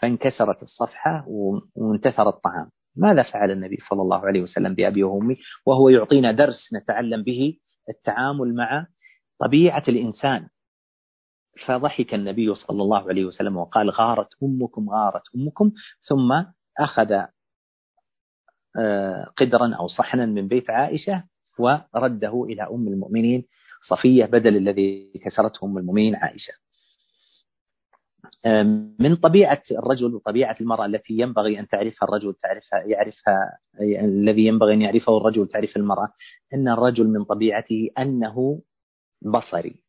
[0.00, 1.24] فانكسرت الصفحة
[1.74, 2.70] وانتثر الطعام.
[2.96, 7.58] ماذا فعل النبي صلى الله عليه وسلم بأبي وأمي؟ وهو يعطينا درس نتعلم به
[7.88, 8.86] التعامل مع
[9.40, 10.48] طبيعة الإنسان.
[11.66, 15.72] فضحك النبي صلى الله عليه وسلم وقال غارت أمكم غارت أمكم
[16.08, 16.44] ثم
[16.78, 17.24] أخذ
[19.36, 21.24] قدرا أو صحنا من بيت عائشة
[21.58, 23.44] ورده إلى أم المؤمنين
[23.88, 26.52] صفية بدل الذي كسرته أم المؤمنين عائشة.
[28.98, 34.82] من طبيعة الرجل وطبيعة المرأة التي ينبغي أن تعرفها الرجل تعرفها يعرفها الذي ينبغي أن
[34.82, 36.08] يعرفه الرجل تعرف المرأة
[36.54, 38.62] أن الرجل من طبيعته أنه
[39.22, 39.82] بصري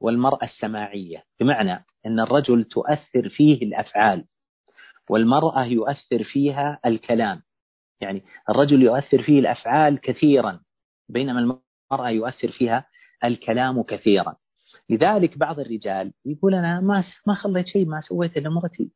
[0.00, 1.24] والمرأة السماعية.
[1.40, 4.24] بمعنى أن الرجل تؤثر فيه الأفعال
[5.10, 7.42] والمرأة يؤثر فيها الكلام.
[8.00, 10.60] يعني الرجل يؤثر فيه الأفعال كثيرا
[11.08, 12.86] بينما المرأة يؤثر فيها
[13.24, 14.36] الكلام كثيرا.
[14.90, 18.92] لذلك بعض الرجال يقول أنا ما ما خليت شيء ما سويته لمرتي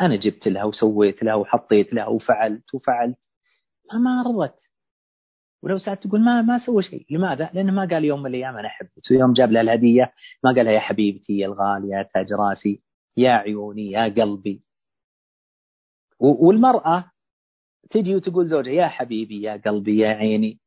[0.00, 3.18] أنا جبت لها وسويت لها وحطيت لها وفعلت وفعلت.
[3.92, 4.54] ما ما رضت.
[5.62, 7.06] ولو سألت تقول ما ما سوى شيء.
[7.10, 9.10] لماذا؟ لأنه ما قال يوم من الأيام أنا أحبك.
[9.10, 10.12] يوم جاب لها الهدية
[10.44, 12.82] ما قال لها يا حبيبتي يا الغالية تاج راسي
[13.16, 14.62] يا عيوني يا قلبي.
[16.20, 17.10] والمرأة
[17.90, 20.60] تجي وتقول زوجها يا حبيبي يا قلبي يا عيني.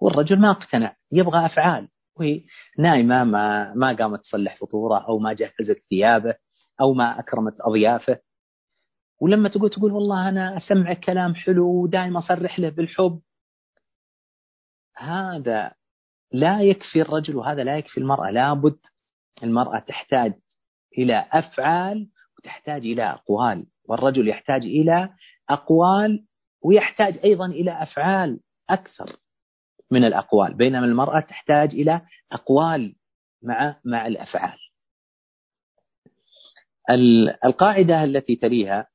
[0.00, 1.88] والرجل ما اقتنع يبغى أفعال.
[2.16, 2.42] وهي
[2.78, 6.34] نايمة ما ما قامت تصلح فطوره أو ما جهزت ثيابه
[6.80, 8.18] أو ما أكرمت أضيافه.
[9.20, 13.20] ولما تقول تقول والله أنا أسمعك كلام حلو ودائما أصرح له بالحب.
[14.96, 15.72] هذا
[16.32, 18.30] لا يكفي الرجل وهذا لا يكفي المرأة.
[18.30, 18.78] لابد
[19.42, 20.34] المرأة تحتاج
[20.98, 23.66] إلى أفعال وتحتاج إلى أقوال.
[23.88, 25.10] والرجل يحتاج إلى
[25.50, 26.27] أقوال
[26.62, 28.40] ويحتاج أيضا إلى أفعال
[28.70, 29.16] أكثر
[29.90, 32.00] من الأقوال بينما المرأة تحتاج إلى
[32.32, 32.94] أقوال
[33.42, 34.58] مع مع الأفعال.
[37.44, 38.86] القاعدة التي تليها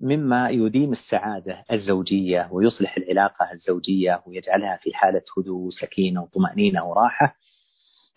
[0.00, 7.36] مما يديم السعادة الزوجية ويصلح العلاقة الزوجية ويجعلها في حالة هدوء وسكينة وطمأنينة وراحة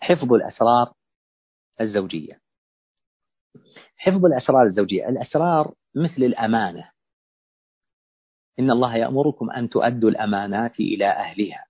[0.00, 0.92] حفظ الأسرار
[1.80, 2.40] الزوجية.
[3.96, 5.08] حفظ الأسرار الزوجية.
[5.08, 6.90] الأسرار مثل الأمانة.
[8.60, 11.64] إن الله يأمركم أن تؤدوا الأمانات إلى أهلها.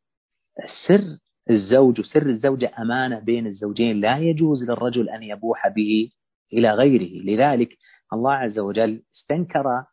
[0.89, 1.19] سر
[1.51, 6.11] الزوج وسر الزوجة أمانة بين الزوجين لا يجوز للرجل أن يبوح به
[6.53, 7.23] إلى غيره.
[7.25, 7.79] لذلك
[8.13, 9.85] الله عز وجل استنكر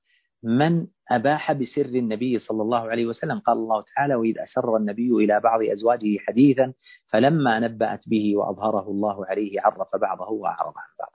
[0.43, 3.39] من أباح بسر النبي صلى الله عليه وسلم.
[3.39, 6.73] قال الله تعالى وإذ أسر النبي إلى بعض أزواجه حديثا
[7.07, 11.13] فلما نبأت به وأظهره الله عليه عرف بعضه وأعرض عن بعض.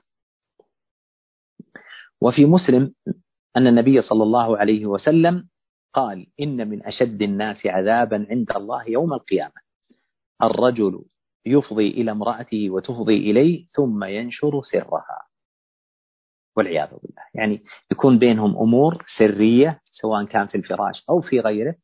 [2.20, 2.94] وفي مسلم
[3.56, 5.48] أن النبي صلى الله عليه وسلم
[5.92, 9.62] قال إن من أشد الناس عذابا عند الله يوم القيامة.
[10.42, 11.04] الرجل
[11.46, 15.22] يفضي إلى امرأته وتفضي إليه ثم ينشر سرها.
[16.56, 17.22] والعياذ بالله.
[17.34, 21.74] يعني يكون بينهم أمور سرية سواء كان في الفراش أو في غيره.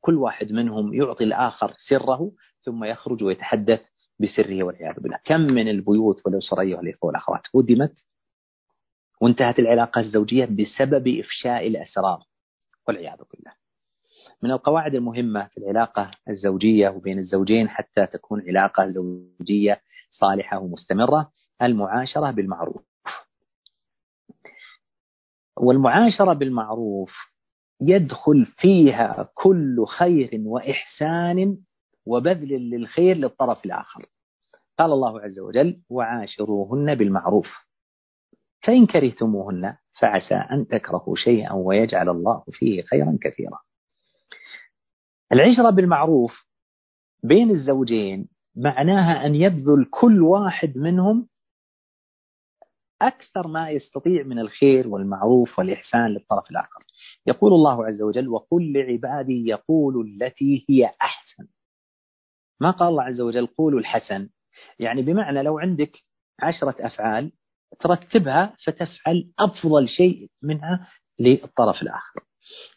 [0.00, 2.32] كل واحد منهم يعطي الآخر سره
[2.62, 3.80] ثم يخرج ويتحدث
[4.20, 5.18] بسره والعياذ بالله.
[5.24, 7.92] كم من البيوت والأسر أيها الإخوة والأخوات هدمت
[9.20, 12.22] وانتهت العلاقة الزوجية بسبب إفشاء الأسرار.
[12.88, 13.52] والعياذ بالله.
[14.42, 19.80] من القواعد المهمة في العلاقة الزوجية وبين الزوجين حتى تكون علاقة زوجية
[20.10, 21.32] صالحة ومستمرة
[21.62, 22.82] المعاشرة بالمعروف.
[25.56, 27.12] والمعاشرة بالمعروف
[27.80, 31.58] يدخل فيها كل خير وإحسان
[32.06, 34.06] وبذل للخير للطرف الآخر.
[34.78, 37.65] قال الله عز وجل وعاشروهن بالمعروف.
[38.66, 43.58] فإن كرهتموهن فعسى أن تكرهوا شيئا ويجعل الله فيه خيرا كثيرا.
[45.32, 46.46] العشرة بالمعروف
[47.22, 51.28] بين الزوجين معناها أن يبذل كل واحد منهم
[53.02, 56.84] أكثر ما يستطيع من الخير والمعروف والإحسان للطرف الآخر.
[57.26, 61.46] يقول الله عز وجل وقل لعبادي يقولوا التي هي أحسن.
[62.60, 64.28] ما قال الله عز وجل قولوا الحسن؟
[64.78, 65.92] يعني بمعنى لو عندك
[66.42, 67.32] عشرة أفعال
[67.80, 72.20] ترتبها فتفعل أفضل شيء منها للطرف الآخر.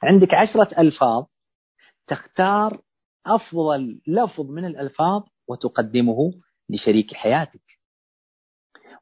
[0.03, 1.25] عندك عشرة ألفاظ
[2.07, 2.81] تختار
[3.25, 6.33] أفضل لفظ من الألفاظ وتقدمه
[6.69, 7.79] لشريك حياتك.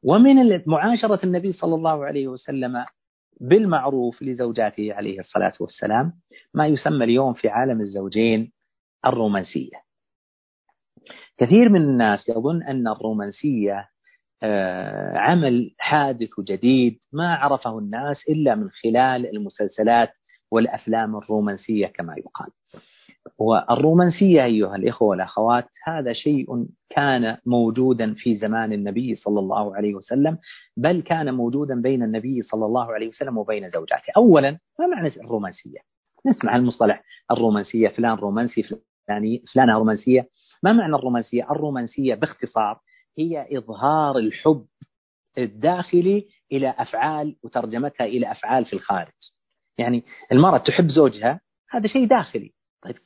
[0.02, 2.84] ومن معاشرة النبي صلى الله عليه وسلم
[3.40, 6.12] بالمعروف لزوجاته عليه الصلاة والسلام
[6.54, 8.52] ما يسمى اليوم في عالم الزوجين
[9.06, 9.82] الرومانسية.
[11.38, 13.88] كثير من الناس يظن أن الرومانسية
[15.14, 20.10] عمل حادث وجديد ما عرفه الناس إلا من خلال المسلسلات
[20.50, 22.50] والأفلام الرومانسية كما يقال.
[23.38, 30.38] والرومانسية أيها الإخوة والأخوات هذا شيء كان موجودا في زمان النبي صلى الله عليه وسلم
[30.76, 34.12] بل كان موجودا بين النبي صلى الله عليه وسلم وبين زوجاته.
[34.16, 35.78] أولا ما معنى الرومانسية؟
[36.26, 38.62] نسمع المصطلح الرومانسية فلان رومانسي
[39.08, 40.28] فلاني فلانة رومانسية.
[40.62, 42.80] ما معنى الرومانسية؟ الرومانسية باختصار
[43.18, 44.66] هي إظهار الحب
[45.38, 49.12] الداخلي إلى أفعال وترجمتها إلى أفعال في الخارج.
[49.78, 51.40] يعني المرأة تحب زوجها
[51.70, 52.52] هذا شيء داخلي.
[52.82, 52.96] طيب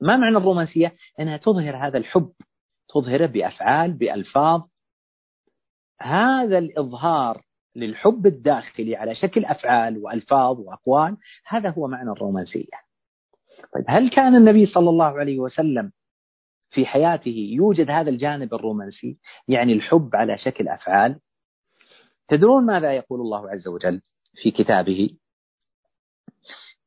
[0.00, 2.32] ما معنى الرومانسية؟ أنها تظهر هذا الحب
[2.94, 4.62] تظهره بأفعال بألفاظ.
[6.00, 7.42] هذا الإظهار
[7.76, 12.86] للحب الداخلي على شكل أفعال وألفاظ وأقوال هذا هو معنى الرومانسية.
[13.74, 15.92] طيب هل كان النبي صلى الله عليه وسلم
[16.70, 21.20] في حياته يوجد هذا الجانب الرومانسي يعني الحب على شكل أفعال.
[22.28, 24.00] تدرون ماذا يقول الله عز وجل
[24.42, 25.10] في كتابه؟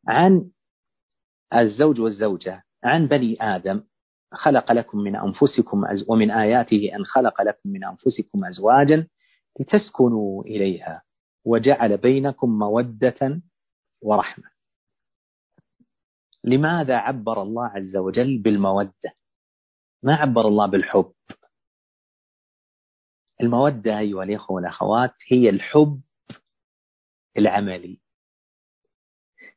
[0.08, 0.52] عن
[1.54, 3.84] الزوج والزوجة عن بني آدم
[4.34, 9.08] خلق لكم من أنفسكم ومن آياته أن خلق لكم من أنفسكم أزواجا
[9.60, 11.04] لتسكنوا إليها
[11.46, 13.42] وجعل بينكم مودة
[14.02, 14.50] ورحمة.
[16.44, 19.19] لماذا عبر الله عز وجل بالمودة؟
[20.04, 21.14] ما عبر الله بالحب.
[23.42, 26.02] المودة أيها الإخوة والأخوات هي الحب
[27.38, 28.00] العملي.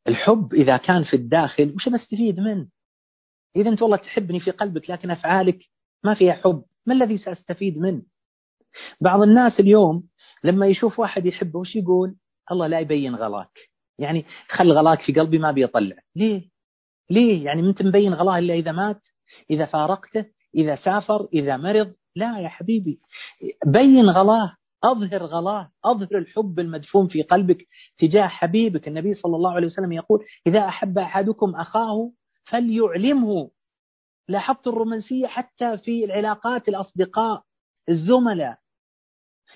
[0.08, 2.68] الحب إذا كان في الداخل وش بستفيد منه؟
[3.56, 5.68] إذا أنت والله تحبني في قلبك لكن أفعالك
[6.04, 8.02] ما فيها حب ما الذي سأستفيد منه؟
[9.00, 10.08] بعض الناس اليوم
[10.44, 12.16] لما يشوف واحد يحبه وش يقول؟
[12.50, 13.58] الله لا يبين غلاك.
[13.98, 15.96] يعني خل غلاك في قلبي ما بيطلع.
[16.16, 16.50] ليه؟
[17.10, 19.02] ليه؟ يعني أنت مبين غلاه إلا إذا مات؟
[19.50, 20.24] إذا فارقته
[20.54, 23.00] إذا سافر إذا مرض لا يا حبيبي.
[23.66, 27.66] بين غلاه أظهر غلاه أظهر الحب المدفون في قلبك
[27.98, 28.88] تجاه حبيبك.
[28.88, 32.12] النبي صلى الله عليه وسلم يقول إذا أحب أحدكم أخاه
[32.44, 33.50] فليعلمه.
[34.28, 37.42] لاحظت الرومانسية حتى في العلاقات الأصدقاء
[37.88, 38.58] الزملاء.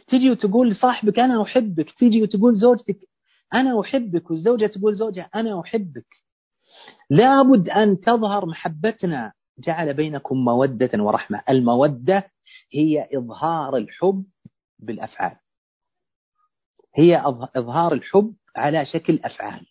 [0.09, 1.91] تجي وتقول لصاحبك أنا أحبك.
[1.99, 2.99] تجي وتقول زوجتك
[3.55, 4.31] أنا أحبك.
[4.31, 6.07] والزوجة تقول زوجها أنا أحبك.
[7.11, 9.33] لابد أن تظهر محبتنا.
[9.59, 11.43] جعل بينكم مودة ورحمة.
[11.49, 12.31] المودة
[12.73, 14.25] هي إظهار الحب
[14.79, 15.37] بالأفعال.
[16.95, 17.23] هي
[17.57, 19.67] إظهار الحب على شكل أفعال.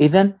[0.00, 0.38] إذا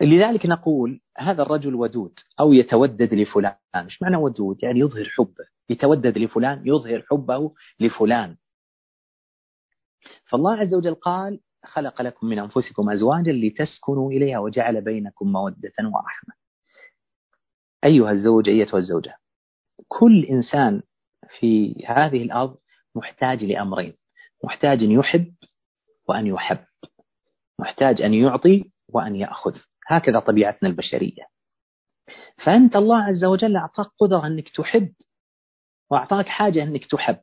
[0.00, 3.56] لذلك نقول هذا الرجل ودود أو يتودد لفلان.
[3.76, 5.44] إيش معنى ودود؟ يعني يظهر حبه.
[5.70, 8.36] يتودد لفلان يظهر حبه لفلان.
[10.30, 16.37] فالله عز وجل قال خلق لكم من أنفسكم أزواجا لتسكنوا إليها وجعل بينكم مودة ورحمة.
[17.84, 19.16] أيها الزوج أيتها الزوجة.
[19.88, 20.82] كل إنسان
[21.38, 22.56] في هذه الأرض
[22.94, 23.96] محتاج لأمرين.
[24.44, 25.34] محتاج أن يحب
[26.08, 26.64] وأن يحب.
[27.58, 29.56] محتاج أن يعطي وأن يأخذ.
[29.86, 31.26] هكذا طبيعتنا البشرية.
[32.44, 34.94] فأنت الله عز وجل أعطاك قدرة أنك تحب
[35.90, 37.20] وأعطاك حاجة أنك تحب.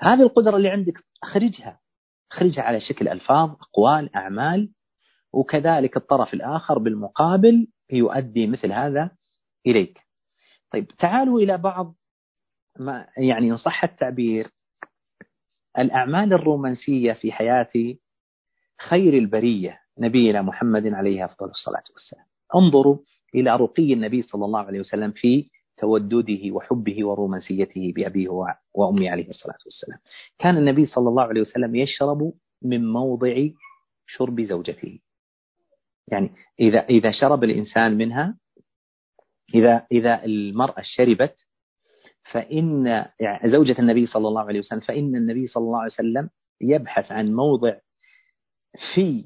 [0.00, 1.80] هذه القدرة اللي عندك أخرجها.
[2.32, 4.72] أخرجها على شكل ألفاظ أقوال أعمال.
[5.32, 9.10] وكذلك الطرف الآخر بالمقابل يؤدي مثل هذا
[9.66, 10.00] إليك.
[10.72, 11.94] طيب تعالوا إلى بعض
[12.78, 14.50] ما يعني إن صح التعبير.
[15.78, 17.96] الأعمال الرومانسية في حياة
[18.88, 22.24] خير البرية نبينا محمد عليه أفضل الصلاة والسلام.
[22.54, 22.98] انظروا
[23.34, 28.28] إلى رقي النبي صلى الله عليه وسلم في تودده وحبه ورومانسيته بأبيه
[28.74, 29.98] وأمه عليه الصلاة والسلام.
[30.38, 32.32] كان النبي صلى الله عليه وسلم يشرب
[32.62, 33.48] من موضع
[34.06, 34.98] شرب زوجته.
[36.08, 36.30] يعني
[36.60, 38.38] إذا إذا شرب الإنسان منها
[39.54, 41.34] إذا إذا المرأة شربت
[42.32, 43.04] فإن
[43.44, 46.30] زوجة النبي صلى الله عليه وسلم فإن النبي صلى الله عليه وسلم
[46.60, 47.74] يبحث عن موضع
[48.94, 49.24] في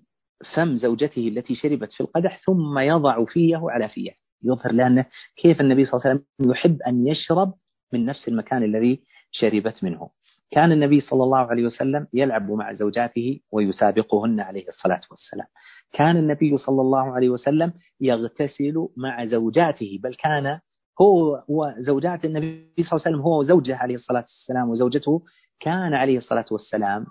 [0.54, 4.10] فم زوجته التي شربت في القدح ثم يضع فيه على فيه.
[4.44, 5.06] يظهر لأنه
[5.36, 7.54] كيف النبي صلى الله عليه وسلم يحب أن يشرب
[7.92, 9.02] من نفس المكان الذي
[9.32, 10.10] شربت منه.
[10.50, 15.46] كان النبي صلى الله عليه وسلم يلعب مع زوجاته ويسابقهن عليه الصلاة والسلام.
[15.92, 20.58] كان النبي صلى الله عليه وسلم يغتسل مع زوجاته بل كان
[21.00, 25.22] هو وزوجات النبي صلى الله عليه وسلم هو وزوجه عليه الصلاة والسلام وزوجته
[25.60, 27.06] كان عليه الصلاة والسلام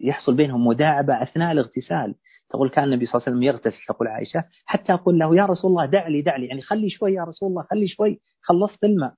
[0.00, 2.14] يحصل بينهم مداعبة أثناء الاغتسال.
[2.50, 5.70] تقول كان النبي صلى الله عليه وسلم يغتسل تقول عائشة حتى أقول له يا رسول
[5.70, 9.14] الله دع لي دع لي يعني خلي شوي يا رسول الله خلي شوي خلصت الماء.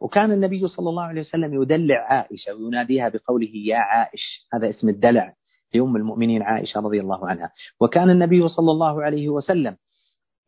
[0.00, 5.34] وكان النبي صلى الله عليه وسلم يدلع عائشة ويناديها بقوله يا عائش هذا اسم الدلع.
[5.74, 7.52] لأم المؤمنين عائشة رضي الله عنها.
[7.80, 9.76] وكان النبي صلى الله عليه وسلم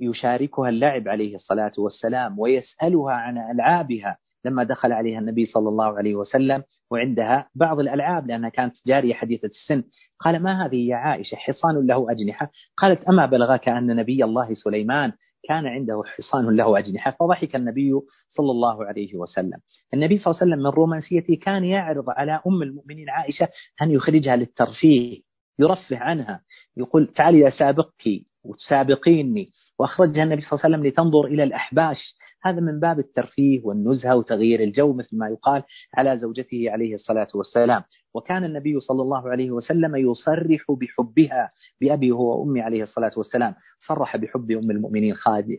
[0.00, 4.16] يشاركها اللعب عليه الصلاة والسلام ويسألها عن ألعابها.
[4.44, 9.48] لما دخل عليها النبي صلى الله عليه وسلم وعندها بعض الألعاب لأنها كانت جارية حديثة
[9.48, 9.84] السن.
[10.20, 12.50] قال ما هذه يا عائشة؟ حصان له أجنحة.
[12.76, 15.12] قالت أما بلغك أن نبي الله سليمان
[15.48, 17.92] كان عنده حصان له أجنحة فضحك النبي
[18.30, 19.58] صلى الله عليه وسلم.
[19.94, 23.48] النبي صلى الله عليه وسلم من رومانسيته كان يعرض على أم المؤمنين عائشة
[23.82, 25.20] أن يخرجها للترفيه
[25.58, 26.42] يرفه عنها
[26.76, 28.08] يقول تعالي أسابقك
[28.44, 32.16] وتسابقيني وأخرجها النبي صلى الله عليه وسلم لتنظر إلى الأحباش.
[32.44, 35.62] هذا من باب الترفيه والنزهة وتغيير الجو مثل ما يقال
[35.94, 37.82] على زوجته عليه الصلاة والسلام.
[38.14, 43.54] وكان النبي صلى الله عليه وسلم يصرح بحبها بأبي هو وأمي عليه الصلاة والسلام.
[43.88, 45.14] صرح بحب أم المؤمنين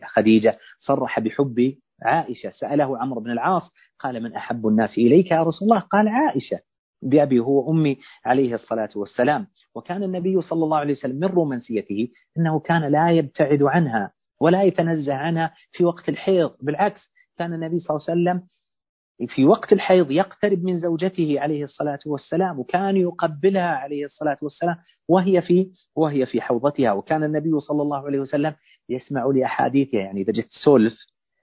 [0.06, 0.58] خديجة.
[0.80, 2.50] صرح بحب عائشة.
[2.50, 3.70] سأله عمرو بن العاص
[4.00, 6.60] قال من أحب الناس إليك يا رسول الله؟ قال عائشة.
[7.04, 9.46] بأبي هو أمي عليه الصلاة والسلام.
[9.74, 15.14] وكان النبي صلى الله عليه وسلم من رومانسيته أنه كان لا يبتعد عنها ولا يتنزه
[15.14, 16.50] عنها في وقت الحيض.
[16.60, 18.46] بالعكس كان النبي صلى الله عليه وسلم
[19.28, 24.76] في وقت الحيض يقترب من زوجته عليه الصلاة والسلام وكان يقبلها عليه الصلاة والسلام
[25.08, 26.92] وهي في وهي في حوضتها.
[26.92, 28.54] وكان النبي صلى الله عليه وسلم
[28.88, 30.98] يسمع لأحاديثها يعني إذا جت سولف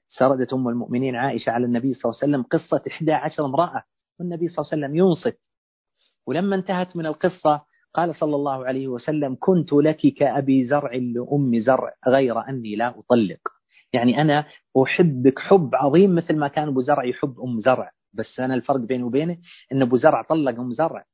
[0.09, 3.84] سردت أم المؤمنين عائشة على النبي صلى الله عليه وسلم قصة 11 امرأة.
[4.20, 5.39] والنبي صلى الله عليه وسلم ينصت
[6.28, 7.61] ولما انتهت من القصة
[7.93, 13.39] قال صلى الله عليه وسلم كنت لك كأبي زرع لأم زرع غير أني لا أطلق.
[13.93, 14.45] يعني أنا
[14.84, 17.91] أحبك حب عظيم مثل ما كان أبو زرع يحب أم زرع.
[18.13, 19.38] بس أنا الفرق بيني وبينه
[19.72, 21.05] أن أبو زرع طلق أم زرع.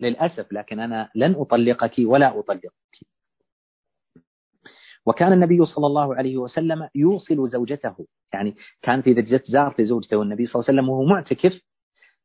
[0.00, 2.70] للأسف لكن أنا لن أطلقك ولا أطلقك.
[5.06, 8.06] وكان النبي صلى الله عليه وسلم يوصل زوجته.
[8.32, 11.60] يعني كانت إذا جت زارت زوجته والنبي صلى الله عليه وسلم وهو معتكف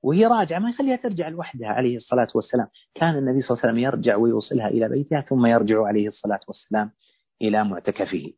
[0.03, 2.67] وهي راجعة ما يخليها ترجع لوحدها عليه الصلاة والسلام.
[2.95, 6.91] كان النبي صلى الله عليه وسلم يرجع ويوصلها إلى بيتها ثم يرجع عليه الصلاة والسلام
[7.41, 8.33] إلى معتكفه.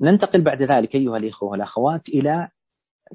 [0.00, 2.48] ننتقل بعد ذلك أيها الإخوة والأخوات إلى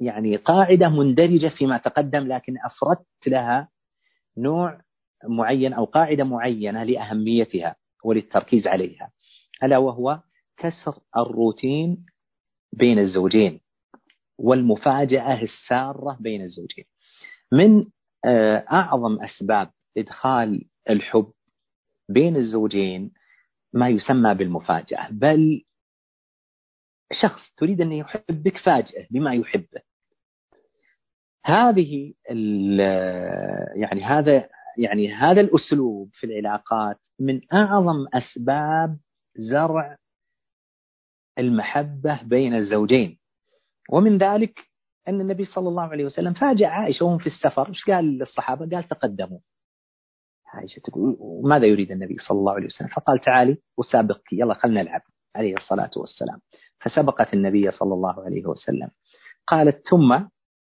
[0.01, 3.69] يعني قاعدة مندرجة فيما تقدم لكن أفردت لها
[4.37, 4.81] نوع
[5.23, 9.11] معين أو قاعدة معينة لأهميتها وللتركيز عليها
[9.63, 10.19] ألا وهو
[10.57, 12.05] كسر الروتين
[12.73, 13.60] بين الزوجين.
[14.41, 16.85] والمفاجأة السارة بين الزوجين.
[17.51, 17.85] من
[18.25, 21.31] آه، أعظم أسباب إدخال الحب
[22.09, 23.11] بين الزوجين
[23.73, 25.63] ما يسمى بالمفاجأة بل
[27.21, 29.81] شخص تريد أن يحبك فاجأة بما يحبه.
[31.45, 32.13] هذه
[33.75, 38.97] يعني هذا يعني هذا الأسلوب في العلاقات من أعظم أسباب
[39.35, 39.97] زرع
[41.39, 43.20] المحبة بين الزوجين.
[43.91, 44.59] ومن ذلك
[45.07, 47.69] أن النبي صلى الله عليه وسلم فاجأ عائشة وهم في السفر.
[47.69, 49.39] إيش قال للصحابة قال تقدموا.
[50.45, 55.01] عائشة تقول ماذا يريد النبي صلى الله عليه وسلم؟ فقال تعالي وسابقك يلا خلنا نلعب
[55.35, 56.39] عليه الصلاة والسلام.
[56.81, 58.91] فسبقت النبي صلى الله عليه وسلم.
[59.47, 60.19] قالت ثم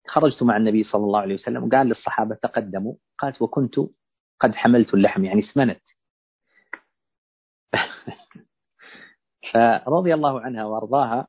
[0.08, 2.94] خرجت مع النبي صلى الله عليه وسلم وقال للصحابة تقدموا.
[3.20, 3.76] قالت وكنت
[4.42, 5.82] قد حملت اللحم يعني سمنت
[9.86, 11.28] فرضي الله عنها وأرضاها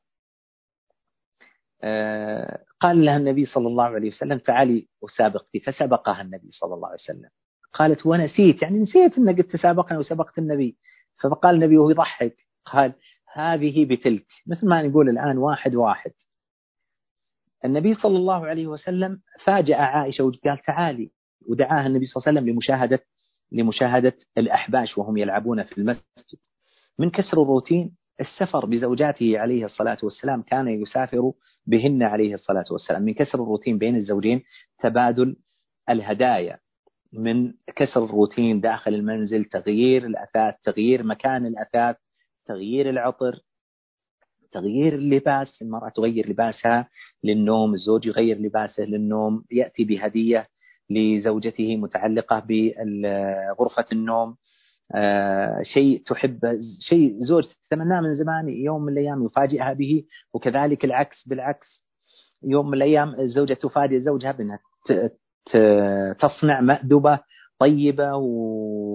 [2.79, 5.59] قال لها النبي صلى الله عليه وسلم تعالي وسابقتي.
[5.59, 7.29] فسبقها النبي صلى الله عليه وسلم.
[7.73, 8.61] قالت ونسيت.
[8.61, 10.77] يعني نسيت إنك قد تسابقنا وسبقت النبي.
[11.23, 12.93] فقال النبي وهو يضحك قال
[13.33, 14.25] هذه بتلك.
[14.47, 16.11] مثل ما نقول الآن واحد واحد.
[17.65, 21.11] النبي صلى الله عليه وسلم فاجأ عائشة وقال تعالي.
[21.49, 23.05] ودعاها النبي صلى الله عليه وسلم لمشاهدة
[23.51, 26.39] لمشاهدة الأحباش وهم يلعبون في المسجد.
[26.99, 31.31] من كسر الروتين السفر بزوجاته عليه الصلاة والسلام كان يسافر
[31.67, 33.01] بهن عليه الصلاة والسلام.
[33.01, 34.43] من كسر الروتين بين الزوجين
[34.79, 35.35] تبادل
[35.89, 36.59] الهدايا.
[37.13, 41.95] من كسر الروتين داخل المنزل تغيير الأثاث تغيير مكان الأثاث
[42.45, 43.39] تغيير العطر
[44.51, 45.61] تغيير اللباس.
[45.61, 46.89] المرأة تغير لباسها
[47.23, 50.47] للنوم الزوج يغير لباسه للنوم يأتي بهدية
[50.89, 54.35] لزوجته متعلقة بغرفة النوم.
[55.61, 61.83] شيء تحب شيء زوج تتمناه من زمان يوم من الأيام يفاجئها به وكذلك العكس بالعكس
[62.43, 64.59] يوم من الأيام الزوجة تفاجئ زوجها بأنها
[66.19, 67.19] تصنع مأدبة
[67.59, 68.15] طيبة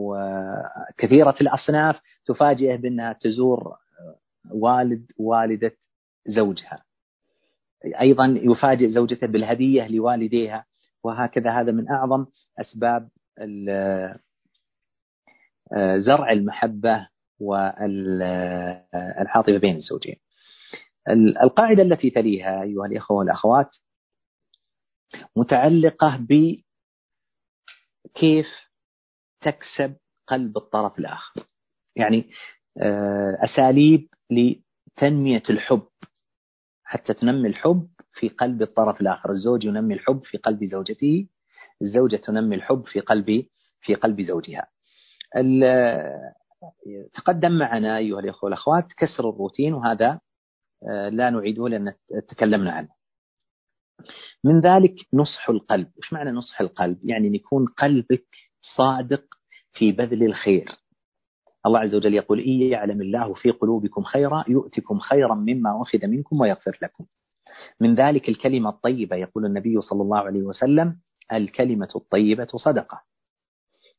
[0.08, 3.76] وكثيرة الأصناف تفاجئه بأنها تزور
[4.50, 5.72] والد والدة
[6.26, 6.82] زوجها.
[8.00, 10.64] أيضا يفاجئ زوجته بالهدية لوالديها
[11.04, 12.26] وهكذا هذا من أعظم
[12.60, 13.08] أسباب
[15.98, 17.08] زرع المحبة
[17.40, 18.78] والعاطفة
[19.58, 20.16] بين الزوجين.
[21.42, 23.70] القاعدة التي تليها أيها الإخوة والأخوات
[25.36, 26.26] متعلقة
[28.14, 28.46] بكيف
[29.40, 29.96] تكسب
[30.26, 31.44] قلب الطرف الآخر.
[31.96, 32.30] يعني
[32.82, 35.88] آه، أساليب لتنمية الحب.
[36.84, 39.32] حتى تنمي الحب في قلب الطرف الآخر.
[39.32, 41.28] الزوج ينمي الحب في قلب زوجته
[41.82, 43.46] الزوجة تنمي الحب في قلب
[43.80, 44.66] في قلب زوجها.
[47.14, 50.20] تقدم معنا أيها الأخوة والأخوات كسر الروتين وهذا
[50.88, 51.94] آه، لا نعيده لأن
[52.28, 52.88] تكلمنا عنه.
[54.44, 55.90] من ذلك نصح القلب.
[55.98, 58.26] وش معنى نصح القلب؟ يعني أن يكون قلبك
[58.76, 59.24] صادق
[59.72, 60.78] في بذل الخير.
[61.66, 66.40] الله عز وجل يقول إن يعلم الله في قلوبكم خيرا يؤتكم خيرا مما أخذ منكم
[66.40, 67.06] ويغفر لكم.
[67.80, 71.00] من ذلك الكلمة الطيبة يقول النبي صلى الله عليه وسلم
[71.32, 73.02] الكلمة الطيبة صدقة.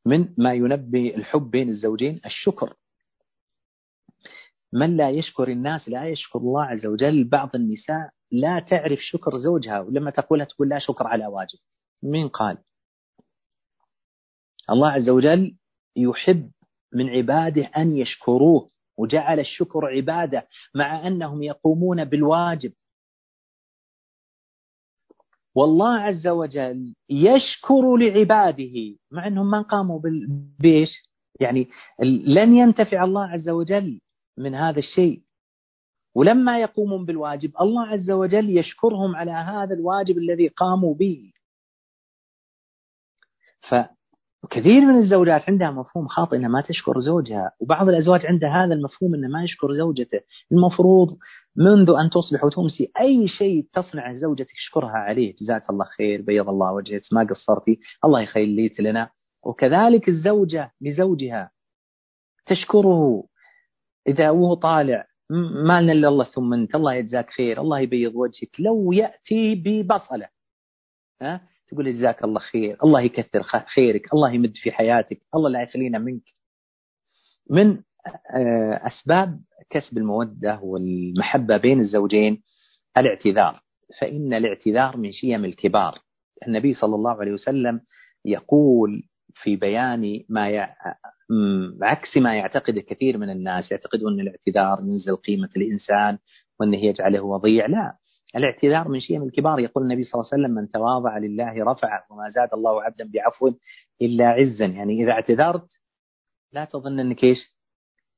[0.05, 2.73] من ما ينبي الحب بين الزوجين الشكر.
[4.73, 9.79] من لا يشكر الناس لا يشكر الله عز وجل بعض النساء لا تعرف شكر زوجها
[9.79, 11.59] ولما تقولها تقول لا شكر على واجب.
[12.03, 12.57] من قال؟
[14.69, 15.55] الله عز وجل
[15.95, 16.51] يحب
[16.93, 22.73] من عباده أن يشكروه وجعل الشكر عبادة مع أنهم يقومون بالواجب.
[25.59, 29.99] والله عز وجل يشكر لعباده مع أنهم ما قاموا
[30.59, 30.89] بيش
[31.39, 31.67] يعني
[32.25, 34.01] لن ينتفع الله عز وجل
[34.37, 35.21] من هذا الشيء.
[36.15, 41.31] ولما يقومون بالواجب الله عز وجل يشكرهم على هذا الواجب الذي قاموا به.
[43.61, 47.51] فكثير من الزوجات عندها مفهوم خاطئ إنها ما تشكر زوجها.
[47.59, 50.19] وبعض الأزواج عندها هذا المفهوم انه ما يشكر زوجته.
[50.51, 51.17] المفروض
[51.55, 56.71] منذ أن تصبح وتمسي أي شيء تصنع زوجتك اشكرها عليه جزاك الله خير بيض الله
[56.71, 59.09] وجهك ما قصرتي الله يخليك لنا.
[59.43, 61.51] وكذلك الزوجة لزوجها
[62.45, 63.23] تشكره.
[64.07, 65.05] إذا هو طالع
[65.65, 66.75] ما لنا إلا الله ثم أنت.
[66.75, 67.61] الله يجزاك خير.
[67.61, 68.59] الله يبيض وجهك.
[68.59, 70.29] لو يأتي ببصلة
[71.21, 72.77] ها؟ تقول جزاك الله خير.
[72.83, 73.43] الله يكثر
[73.75, 74.13] خيرك.
[74.13, 75.21] الله يمد في حياتك.
[75.35, 76.23] الله لا يخلينا منك.
[77.49, 77.81] من
[78.35, 79.39] آه، أسباب
[79.69, 82.41] كسب المودة والمحبة بين الزوجين
[82.97, 83.61] الاعتذار.
[84.01, 85.97] فإن الاعتذار من شيم الكبار.
[86.47, 87.81] النبي صلى الله عليه وسلم
[88.25, 89.03] يقول
[89.43, 90.69] في بيان ما
[91.81, 93.71] عكس ما يعتقد كثير من الناس.
[93.71, 96.17] يعتقدون أن الاعتذار ينزل قيمة الإنسان
[96.59, 97.65] وأنه يجعله وضيع.
[97.65, 97.97] لا.
[98.35, 99.59] الاعتذار من شيء من الكبار.
[99.59, 103.51] يقول النبي صلى الله عليه وسلم من تواضع لله رفعه وما زاد الله عبدا بعفو
[104.01, 104.65] إلا عزا.
[104.65, 105.69] يعني إذا اعتذرت
[106.53, 107.58] لا تظن أنك إيش؟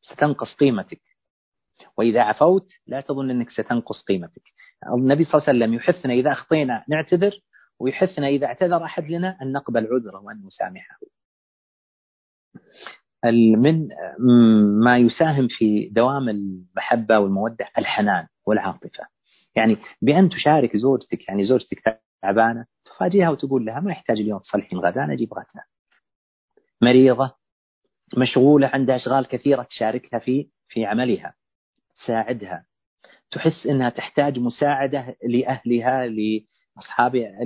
[0.02, 1.02] ستنقص قيمتك.
[1.97, 4.43] وإذا عفوت لا تظن أنك ستنقص قيمتك.
[4.93, 7.41] النبي صلى الله عليه وسلم يحثنا إذا أخطينا نعتذر
[7.80, 10.99] ويحثنا إذا اعتذر أحد لنا أن نقبل عذره وأن نسامحه.
[13.58, 13.88] من
[14.84, 19.08] ما يساهم في دوام المحبة والمودة الحنان والعاطفة.
[19.56, 25.04] يعني بأن تشارك زوجتك يعني زوجتك تعبانة تفاجئها وتقول لها ما يحتاج اليوم تصلحين غدا
[25.04, 25.64] أنا أجيب غدنا
[26.82, 27.36] مريضة
[28.18, 31.34] مشغولة عندها أشغال كثيرة تشاركها في في عملها
[32.03, 32.66] تساعدها.
[33.32, 37.39] تحس أنها تحتاج مساعدة لأهلها لأصحابها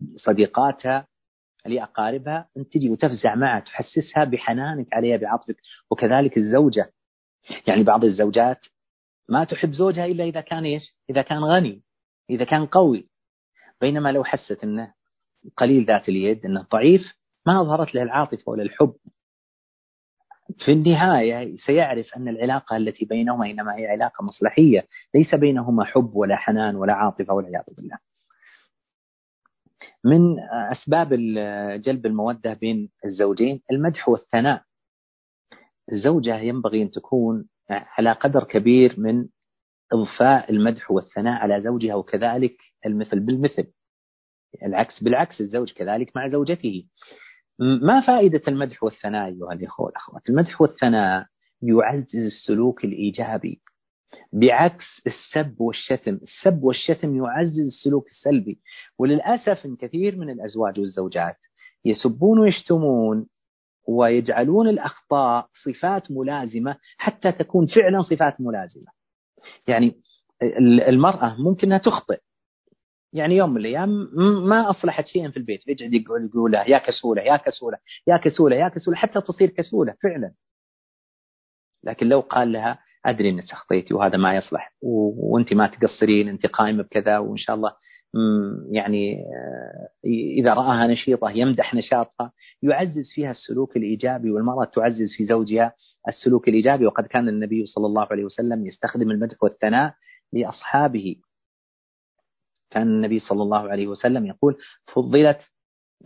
[0.00, 1.06] لصديقاتها
[1.66, 2.48] لأقاربها.
[2.56, 5.56] أنت تجي وتفزع معها تحسسها بحنانك عليها بعطفك.
[5.90, 6.92] وكذلك الزوجة.
[7.66, 8.60] يعني بعض الزوجات
[9.28, 11.82] ما تحب زوجها إلا إذا كان إيش؟ إذا كان غني
[12.30, 13.08] إذا كان قوي.
[13.80, 14.94] بينما لو حست أنه
[15.56, 17.14] قليل ذات اليد أنه ضعيف
[17.46, 18.94] ما أظهرت له العاطفة ولا الحب.
[20.64, 26.36] في النهاية سيعرف أن العلاقة التي بينهما إنما هي علاقة مصلحية ليس بينهما حب ولا
[26.36, 27.98] حنان ولا عاطفة والعياذ بالله.
[30.04, 30.40] من
[30.72, 31.08] أسباب
[31.80, 34.62] جلب المودة بين الزوجين المدح والثناء.
[35.92, 39.28] الزوجة ينبغي أن تكون على قدر كبير من
[39.92, 43.72] إضفاء المدح والثناء على زوجها وكذلك المثل بالمثل.
[44.62, 46.88] العكس بالعكس الزوج كذلك مع زوجته.
[47.58, 51.26] ما فائدة المدح والثناء أيها الإخوة والأخوات؟ المدح والثناء
[51.62, 53.60] يعزز السلوك الإيجابي
[54.32, 56.14] بعكس السب والشتم.
[56.22, 58.60] السب والشتم يعزز السلوك السلبي.
[58.98, 61.36] وللأسف إن كثير من الأزواج والزوجات
[61.84, 63.26] يسبون ويشتمون
[63.88, 68.86] ويجعلون الأخطاء صفات ملازمة حتى تكون فعلا صفات ملازمة.
[69.68, 70.00] يعني
[70.88, 72.20] المرأة ممكن أنها تخطئ
[73.14, 73.90] يعني يوم من الأيام
[74.48, 75.60] ما أصلحت شيئا في البيت.
[75.68, 78.96] يقعد يقول يقول يا كسولة يا كسولة يا كسولة يا كسولة.
[78.96, 80.32] حتى تصير كسولة فعلا.
[81.84, 86.82] لكن لو قال لها أدري إنك أخطيتي وهذا ما يصلح وأنت ما تقصرين أنت قائمة
[86.82, 87.72] بكذا وإن شاء الله
[88.70, 89.88] يعني آه،
[90.38, 92.32] إذا رآها نشيطة يمدح نشاطها.
[92.62, 95.74] يعزز فيها السلوك الإيجابي والمرأة تعزز في زوجها
[96.08, 96.86] السلوك الإيجابي.
[96.86, 99.94] وقد كان النبي صلى الله عليه وسلم يستخدم المدح والثناء
[100.32, 101.16] لأصحابه.
[102.74, 104.56] كان النبي صلى الله عليه وسلم يقول
[104.94, 105.40] فضلت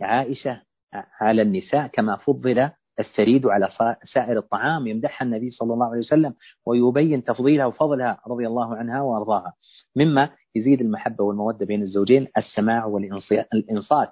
[0.01, 0.61] عائشة
[0.93, 3.69] على النساء كما فضل الثريد على
[4.13, 4.87] سائر الطعام.
[4.87, 6.33] يمدحها النبي صلى الله عليه وسلم
[6.65, 9.53] ويبين تفضيلها وفضلها رضي الله عنها وأرضاها.
[9.95, 14.11] مما يزيد المحبة والمودة بين الزوجين السماع والانصات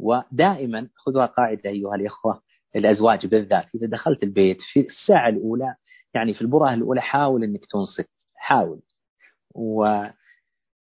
[0.00, 2.40] ودائما خذوها قاعدة أيها الإخوة
[2.76, 3.66] الأزواج بالذات.
[3.74, 5.74] إذا دخلت البيت في الساعة الأولى
[6.14, 8.08] يعني في البرهه الأولى حاول إنك تنصت.
[8.36, 8.80] حاول.
[9.54, 10.06] و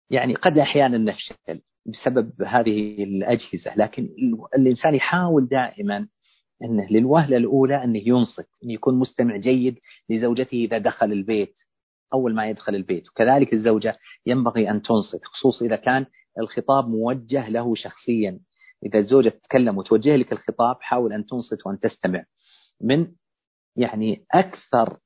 [0.09, 4.09] يعني قد أحيانا نفشل بسبب هذه الأجهزة لكن
[4.55, 6.07] الإنسان يحاول دائما
[6.63, 9.79] أنه للوهلة الأولى أنه ينصت انه يكون مستمع جيد
[10.09, 11.55] لزوجته إذا دخل البيت
[12.13, 13.09] أول ما يدخل البيت.
[13.09, 16.05] وكذلك الزوجة ينبغي أن تنصت خصوصا إذا كان
[16.39, 18.39] الخطاب موجه له شخصيا.
[18.85, 22.23] إذا الزوجة تتكلم وتوجه لك الخطاب حاول أن تنصت وأن تستمع.
[22.81, 23.07] من
[23.75, 24.97] يعني أكثر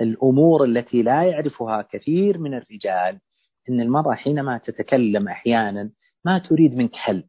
[0.00, 3.20] الأمور التي لا يعرفها كثير من الرجال
[3.68, 5.90] إن المرأة حينما تتكلم أحيانا
[6.24, 7.24] ما تريد منك حل.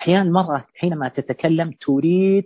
[0.00, 2.44] أحيانا المرأة حينما تتكلم تريد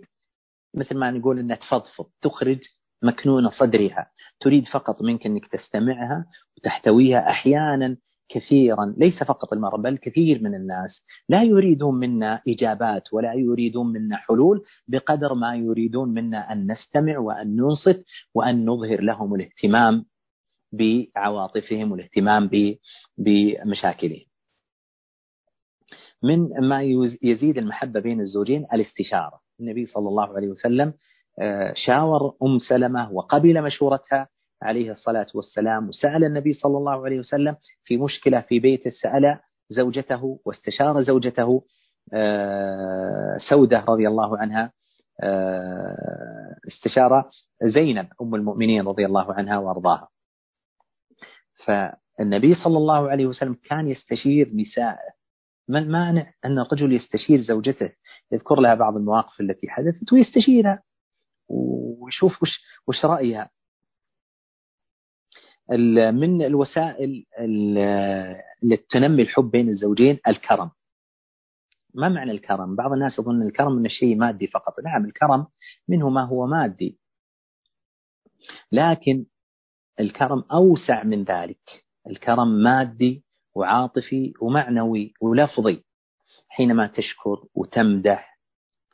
[0.73, 2.59] مثل ما نقول إنها تفضفض تخرج
[3.03, 4.11] مكنون صدرها.
[4.39, 6.25] تريد فقط منك إنك تستمعها
[6.57, 7.97] وتحتويها أحيانا
[8.29, 8.93] كثيرا.
[8.97, 11.03] ليس فقط المرأة بل كثير من الناس.
[11.29, 17.55] لا يريدون منا إجابات ولا يريدون منا حلول بقدر ما يريدون منا أن نستمع وأن
[17.55, 20.05] ننصت وأن نظهر لهم الاهتمام.
[20.71, 22.49] بعواطفهم والاهتمام
[23.17, 24.25] بمشاكلهم.
[26.23, 26.83] من ما
[27.21, 29.39] يزيد المحبة بين الزوجين الاستشارة.
[29.59, 30.93] النبي صلى الله عليه وسلم
[31.41, 34.27] آه، شاور أم سلمة وقبل مشورتها
[34.61, 39.39] عليه الصلاة والسلام وسأل النبي صلى الله عليه وسلم في مشكلة في بيته سأل
[39.69, 41.63] زوجته واستشار زوجته
[42.13, 44.71] آه، سودة رضي الله عنها
[45.23, 47.25] آه، استشار
[47.63, 50.07] زينب أم المؤمنين رضي الله عنها وأرضاها.
[51.65, 55.13] فالنبي صلى الله عليه وسلم كان يستشير نساءه
[55.67, 57.91] ما المانع أن الرجل يستشير زوجته؟
[58.31, 60.83] يذكر لها بعض المواقف التي حدثت ويستشيرها.
[61.47, 62.49] ويشوف وش,
[62.87, 63.49] وش رأيها.
[66.11, 67.25] من الوسائل
[68.63, 70.71] للتنمي الحب بين الزوجين الكرم.
[71.93, 75.47] ما معنى الكرم؟ بعض الناس يظن الكرم من الشيء مادي فقط، نعم الكرم
[75.87, 76.99] منه ما هو مادي.
[78.71, 79.25] لكن
[79.99, 81.83] الكرم أوسع من ذلك.
[82.09, 83.23] الكرم مادي
[83.55, 85.83] وعاطفي ومعنوي ولفظي.
[86.49, 88.39] حينما تشكر وتمدح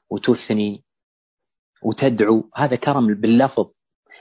[0.09, 0.83] وتثني
[1.83, 3.65] وتدعو هذا كرم باللفظ.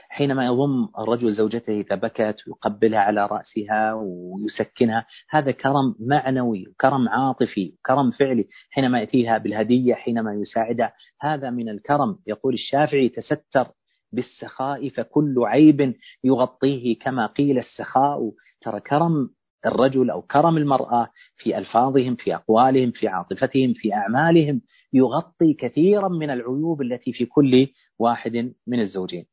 [0.09, 7.75] حينما يضم الرجل زوجته إذا بكت ويقبلها على رأسها ويسكنها هذا كرم معنوي كرم عاطفي
[7.85, 8.47] كرم فعلي.
[8.71, 12.19] حينما يأتيها بالهدية حينما يساعدها هذا من الكرم.
[12.27, 13.67] يقول الشافعي تستر
[14.15, 18.31] بالسخاء فكل عيب يغطيه كما قيل السخاء.
[18.61, 19.29] ترى كرم
[19.65, 21.07] الرجل أو كرم المرأة
[21.37, 24.61] في ألفاظهم في أقوالهم في عاطفتهم في أعمالهم
[24.93, 27.67] يغطي كثيرا من العيوب التي في كل
[27.99, 29.25] واحد من الزوجين.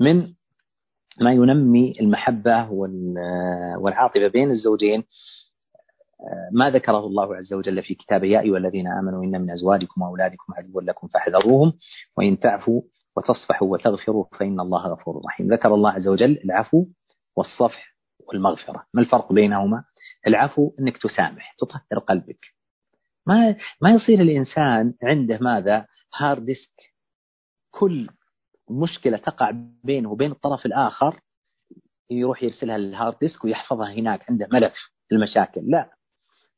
[0.00, 0.32] من
[1.20, 2.70] ما ينمي المحبة
[3.78, 5.04] والعاطفة بين الزوجين
[6.52, 10.52] ما ذكره الله عز وجل في كتابه يا أيها الذين آمنوا إن من أزواجكم وأولادكم
[10.56, 11.72] عدوا لكم فاحذروهم
[12.16, 12.82] وإن تعفوا
[13.16, 15.52] وتصفحوا وتغفروا فإن الله غفور رحيم.
[15.52, 16.86] ذكر الله عز وجل العفو
[17.36, 17.96] والصفح
[18.28, 18.86] والمغفرة.
[18.94, 19.84] ما الفرق بينهما؟
[20.26, 22.38] العفو أنك تسامح تطهر قلبك.
[23.26, 26.92] ما ما يصير الإنسان عنده ماذا؟ hard disk
[27.70, 28.10] كل
[28.70, 29.50] مشكلة تقع
[29.84, 31.20] بينه وبين الطرف الآخر
[32.10, 34.74] يروح يرسلها لل hard disk ويحفظها هناك عنده ملف
[35.12, 35.70] المشاكل.
[35.70, 35.90] لا.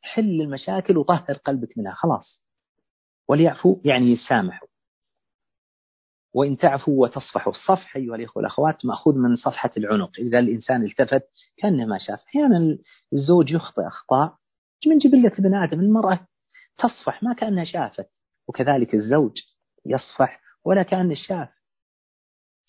[0.03, 2.43] حل المشاكل وطهر قلبك منها خلاص.
[3.29, 4.69] وليعفو يعني يسامحوا.
[6.35, 10.11] وإن تعفوا وتصفحوا الصفح أيها الإخوة والأخوات مأخوذ من صفحة العنق.
[10.19, 11.23] إذا الإنسان التفت
[11.57, 12.21] كأنه ما شاف.
[12.29, 12.79] أحيانا
[13.13, 14.37] الزوج يخطئ أخطاء
[14.87, 16.27] من جبلة ابن آدم المرأة
[16.79, 18.07] تصفح ما كأنها شافت
[18.49, 19.39] وكذلك الزوج
[19.87, 21.49] يصفح ولا كأنه شاف.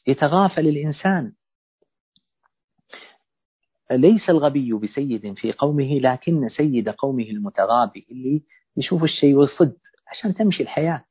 [0.07, 1.34] يتغافل الإنسان.
[3.91, 8.43] ليس الغبي بسيد في قومه لكن سيد قومه المتغابي اللي
[8.78, 11.05] يشوف الشيء ويصد عشان تمشي الحياة.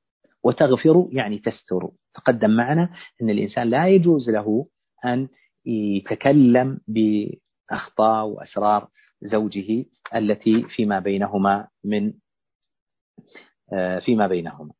[0.45, 1.91] وتغفر يعني تستر.
[2.15, 2.91] تقدم معنا
[3.23, 4.67] أن الإنسان لا يجوز له
[5.05, 5.29] أن
[5.67, 8.89] يتكلم بأخطاء وأسرار
[9.23, 9.85] زوجه
[10.15, 12.13] التي فيما بينهما من
[13.73, 14.73] آه، فيما بينهما.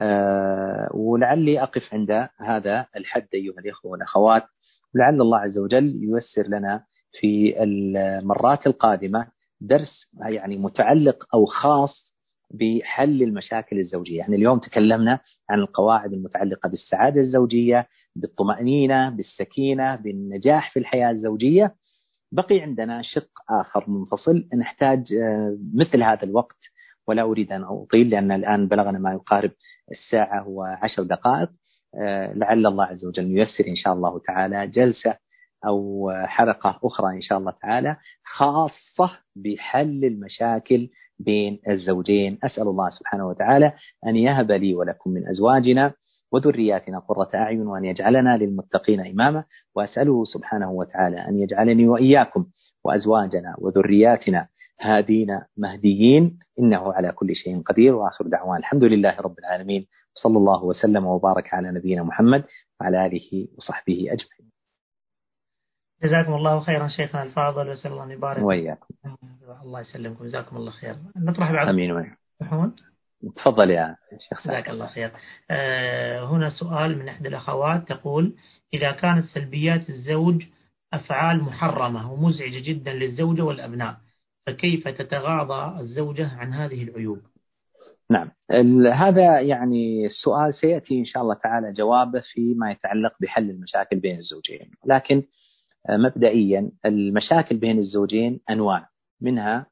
[0.00, 4.42] آه، ولعلي أقف عند هذا الحد أيها الإخوة والأخوات.
[4.94, 6.84] ولعل الله عز وجل ييسر لنا
[7.20, 9.26] في المرات القادمة
[9.60, 12.09] درس يعني متعلق أو خاص
[12.50, 14.18] بحل المشاكل الزوجية.
[14.18, 15.20] يعني اليوم تكلمنا
[15.50, 21.74] عن القواعد المتعلقة بالسعادة الزوجية بالطمأنينة بالسكينة بالنجاح في الحياة الزوجية.
[22.32, 26.58] بقي عندنا شق آخر منفصل نحتاج آه، مثل هذا الوقت
[27.06, 29.50] ولا أريد أن أطيل لأن الآن بلغنا ما يقارب
[29.90, 31.48] الساعة وعشر دقائق.
[31.94, 35.16] آه، لعل الله عز وجل ييسر إن شاء الله تعالى جلسة
[35.66, 40.88] أو حلقة أخرى إن شاء الله تعالى خاصة بحل المشاكل
[41.24, 42.38] بين الزوجين.
[42.44, 43.72] أسأل الله سبحانه وتعالى
[44.06, 45.92] أن يهب لي ولكم من أزواجنا
[46.32, 49.44] وذرياتنا قرة أعين وأن يجعلنا للمتقين إماما.
[49.74, 52.46] وأسأله سبحانه وتعالى أن يجعلني وإياكم
[52.84, 54.48] وأزواجنا وذرياتنا
[54.80, 56.38] هادين مهديين.
[56.60, 57.94] إنه على كل شيء قدير.
[57.94, 59.86] وآخر دعوان الحمد لله رب العالمين.
[60.14, 62.44] صلى الله وسلم وبارك على نبينا محمد
[62.80, 64.49] وعلى آله وصحبه أجمعين.
[66.04, 68.86] جزاكم الله خيرا شيخنا الفاضل وسأل الله أن يبارك وإياكم.
[69.62, 71.74] الله يسلمكم جزاكم الله خير نطرح بعض.
[71.74, 72.80] وإياكم محمود
[73.36, 73.96] تفضل يا
[74.28, 75.12] شيخ جزاك الله خير
[75.50, 78.34] آه هنا سؤال من إحدى الأخوات تقول
[78.74, 80.44] إذا كانت سلبيات الزوج
[80.92, 83.96] أفعال محرمة ومزعجة جدا للزوجة والأبناء
[84.46, 87.18] فكيف تتغاضى الزوجة عن هذه العيوب؟
[88.10, 88.30] نعم.
[88.92, 94.70] هذا يعني السؤال سيأتي إن شاء الله تعالى جوابه فيما يتعلق بحل المشاكل بين الزوجين.
[94.86, 95.22] لكن
[95.88, 98.88] مبدئيا المشاكل بين الزوجين أنواع
[99.20, 99.66] منها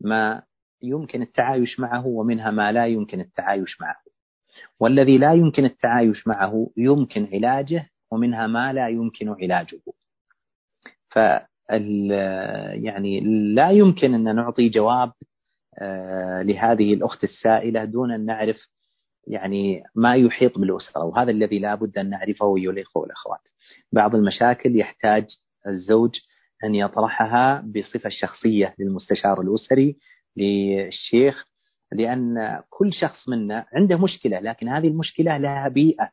[0.00, 0.42] ما
[0.82, 3.96] يمكن التعايش معه ومنها ما لا يمكن التعايش معه.
[4.80, 9.80] والذي لا يمكن التعايش معه يمكن علاجه ومنها ما لا يمكن علاجه.
[11.10, 11.18] ف
[12.84, 13.20] يعني
[13.54, 15.12] لا يمكن أن نعطي جواب
[15.78, 18.56] آه، لهذه الأخت السائلة دون أن نعرف
[19.26, 23.40] يعني ما يحيط بالأسرة وهذا الذي لا بد أن نعرفه أيها الإخوة والأخوات.
[23.92, 25.26] بعض المشاكل يحتاج
[25.66, 26.10] الزوج
[26.64, 29.96] أن يطرحها بصفة شخصية للمستشار الأسري
[30.36, 31.44] للشيخ
[31.92, 36.10] لأن كل شخص منا عنده مشكلة لكن هذه المشكلة لها بيئة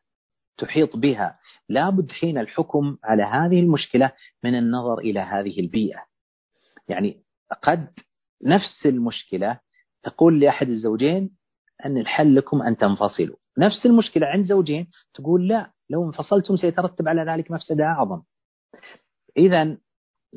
[0.58, 1.38] تحيط بها.
[1.68, 4.12] لابد حين الحكم على هذه المشكلة
[4.44, 6.04] من النظر إلى هذه البيئة.
[6.88, 7.22] يعني
[7.62, 7.88] قد
[8.44, 9.60] نفس المشكلة
[10.02, 11.30] تقول لأحد الزوجين
[11.86, 13.36] أن الحل لكم أن تنفصلوا.
[13.58, 18.22] نفس المشكلة عند زوجين تقول لا لو انفصلتم سيترتب على ذلك مفسدة أعظم.
[19.36, 19.76] إذا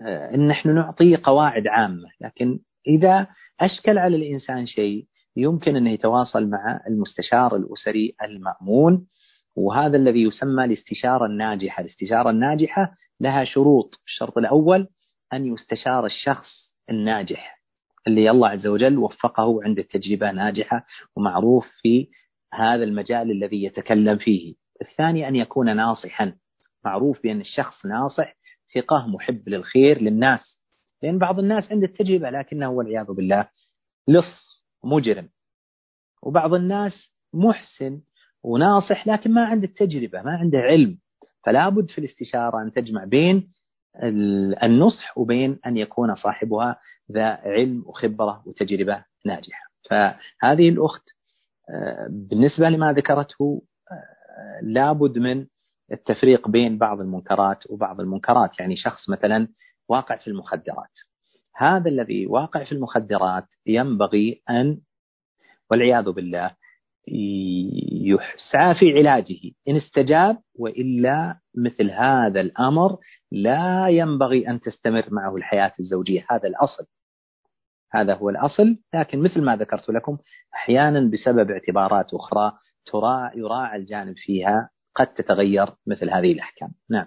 [0.06, 3.28] آه، نحن نعطي قواعد عامة لكن إذا
[3.60, 9.08] أشكل على الإنسان شيء يمكن أن يتواصل مع المستشار الأسري المأمون
[9.56, 11.82] وهذا الذي يسمى الاستشارة الناجحة.
[11.82, 14.02] الاستشارة الناجحة لها شروط.
[14.08, 14.88] الشرط الأول
[15.34, 17.64] أن يستشار الشخص الناجح
[18.08, 20.86] اللي الله عز وجل وفقه عند التجربة ناجحة
[21.16, 22.08] ومعروف في
[22.54, 24.56] هذا المجال الذي يتكلم فيه.
[24.82, 26.36] الثاني أن يكون ناصحا.
[26.86, 28.36] معروف بأن الشخص ناصح
[28.76, 30.60] ثقة محب للخير للناس.
[31.04, 33.50] لأن بعض الناس عنده التجربة لكنه والعياذ بالله
[34.08, 35.30] لص مجرم.
[36.22, 36.94] وبعض الناس
[37.34, 38.02] محسن
[38.44, 40.98] وناصح لكن ما عنده التجربة ما عنده علم.
[41.46, 43.54] فلا بد في الاستشارة أن تجمع بين
[44.64, 46.80] النصح وبين أن يكون صاحبها
[47.12, 49.64] ذا علم وخبرة وتجربة ناجحة.
[49.90, 51.04] فهذه الأخت
[51.70, 53.62] آه، بالنسبة لما ذكرته
[53.92, 55.46] آه، لابد من
[55.94, 59.48] التفريق بين بعض المنكرات وبعض المنكرات يعني شخص مثلا
[59.90, 60.92] واقع في المخدرات.
[61.56, 64.80] هذا الذي واقع في المخدرات ينبغي أن
[65.72, 66.56] والعياذ بالله
[67.08, 69.52] يسعى في علاجه.
[69.68, 72.98] إن استجاب وإلا مثل هذا الأمر
[73.32, 76.26] لا ينبغي أن تستمر معه الحياة الزوجية.
[76.30, 76.86] هذا الأصل.
[77.92, 78.78] هذا هو الأصل.
[78.94, 80.18] لكن مثل ما ذكرت لكم
[80.54, 82.52] أحيانا بسبب اعتبارات أخرى
[82.86, 86.74] تراعى يراعى الجانب فيها قد تتغير مثل هذه الأحكام.
[86.90, 87.06] نعم.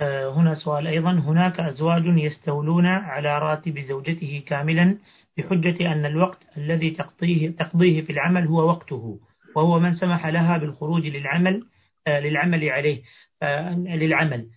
[0.00, 1.10] آه، هنا سؤال أيضا.
[1.10, 4.98] هناك أزواج يستولون على راتب زوجته كاملا
[5.36, 9.20] بحجة أن الوقت الذي تقضيه, تقضيه في العمل هو وقته
[9.56, 11.66] وهو من سمح لها بالخروج للعمل
[12.06, 13.02] آه، للعمل عليه
[13.42, 14.50] آه، للعمل.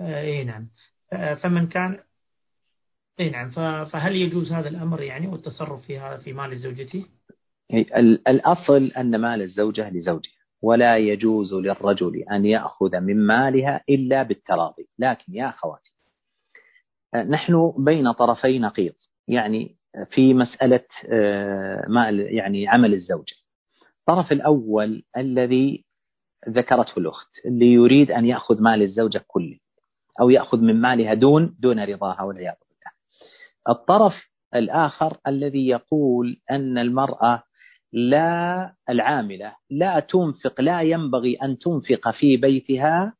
[0.00, 0.68] اي نعم.
[1.42, 2.00] فمن كان
[3.20, 3.50] اي نعم.
[3.84, 7.06] فهل يجوز هذا الأمر يعني والتصرف في في مال زوجته؟
[8.28, 15.34] الأصل أن مال الزوجة لزوجها ولا يجوز للرجل أن يأخذ من مالها إلا بالتراضي، لكن
[15.34, 15.94] يا أخواتي
[17.16, 18.92] نحن بين طرفي نقيض،
[19.28, 19.76] يعني
[20.10, 23.34] في مسألة آه، مال يعني عمل الزوجة.
[24.00, 25.84] الطرف الأول الذي
[26.48, 29.58] ذكرته الأخت اللي يريد أن يأخذ مال الزوجة كله
[30.20, 32.92] أو يأخذ من مالها دون دون رضاها والعياذ بالله.
[33.68, 34.14] الطرف
[34.54, 37.42] الآخر الذي يقول أن المرأة
[37.94, 43.14] لا العاملة لا تنفق لا ينبغي أن تنفق في بيتها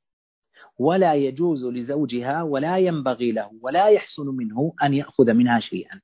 [0.79, 6.01] ولا يجوز لزوجها ولا ينبغي له ولا يحسن منه أن يأخذ منها شيئا.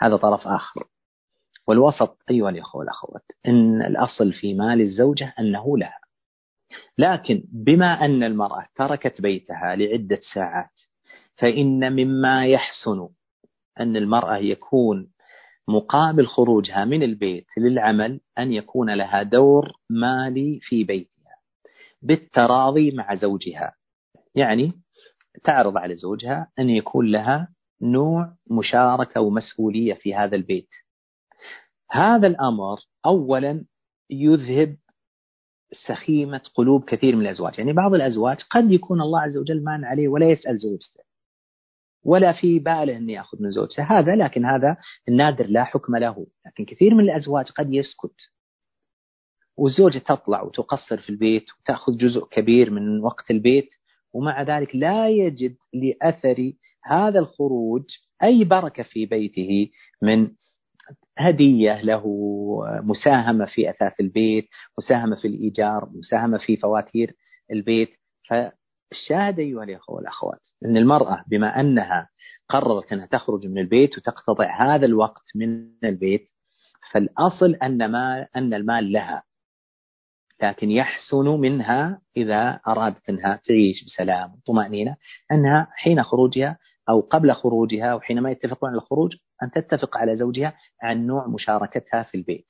[0.00, 0.84] هذا طرف آخر.
[1.66, 6.00] والوسط أيها الأخوة والأخوات إن الأصل في مال الزوجة أنه لها
[6.98, 10.80] لكن بما أن المرأة تركت بيتها لعدة ساعات
[11.36, 13.08] فإن مما يحسن
[13.80, 15.10] أن المرأة يكون
[15.68, 21.36] مقابل خروجها من البيت للعمل أن يكون لها دور مالي في بيتها
[22.02, 23.72] بالتراضي مع زوجها.
[24.34, 24.72] يعني
[25.44, 27.48] تعرض على زوجها أن يكون لها
[27.82, 30.68] نوع مشاركة ومسؤولية في هذا البيت.
[31.90, 33.64] هذا الأمر أولا
[34.10, 34.76] يذهب
[35.86, 37.58] سخيمة قلوب كثير من الأزواج.
[37.58, 41.07] يعني بعض الأزواج قد يكون الله عز وجل مان عليه ولا يسأل زوجته.
[42.08, 43.82] ولا في باله أن يأخذ من زوجته.
[43.82, 44.76] هذا لكن هذا
[45.08, 46.26] النادر لا حكم له.
[46.46, 48.16] لكن كثير من الأزواج قد يسكت.
[49.56, 53.70] والزوجة تطلع وتقصر في البيت وتأخذ جزء كبير من وقت البيت
[54.12, 56.52] ومع ذلك لا يجد لأثر
[56.84, 57.84] هذا الخروج
[58.22, 59.70] أي بركة في بيته
[60.02, 60.30] من
[61.18, 62.04] هدية له
[62.82, 64.48] مساهمة في أثاث البيت
[64.78, 67.14] مساهمة في الإيجار مساهمة في فواتير
[67.52, 67.90] البيت.
[68.92, 72.08] الشاهد أيها الأخوة والأخوات أن المرأة بما أنها
[72.48, 76.30] قررت أنها تخرج من البيت وتقتطع هذا الوقت من البيت
[76.92, 79.22] فالأصل أن ما أن المال لها
[80.42, 84.96] لكن يحسن منها إذا أرادت أنها تعيش بسلام وطمأنينة
[85.32, 86.58] أنها حين خروجها
[86.88, 92.16] أو قبل خروجها وحينما يتفقون على الخروج أن تتفق على زوجها عن نوع مشاركتها في
[92.16, 92.46] البيت.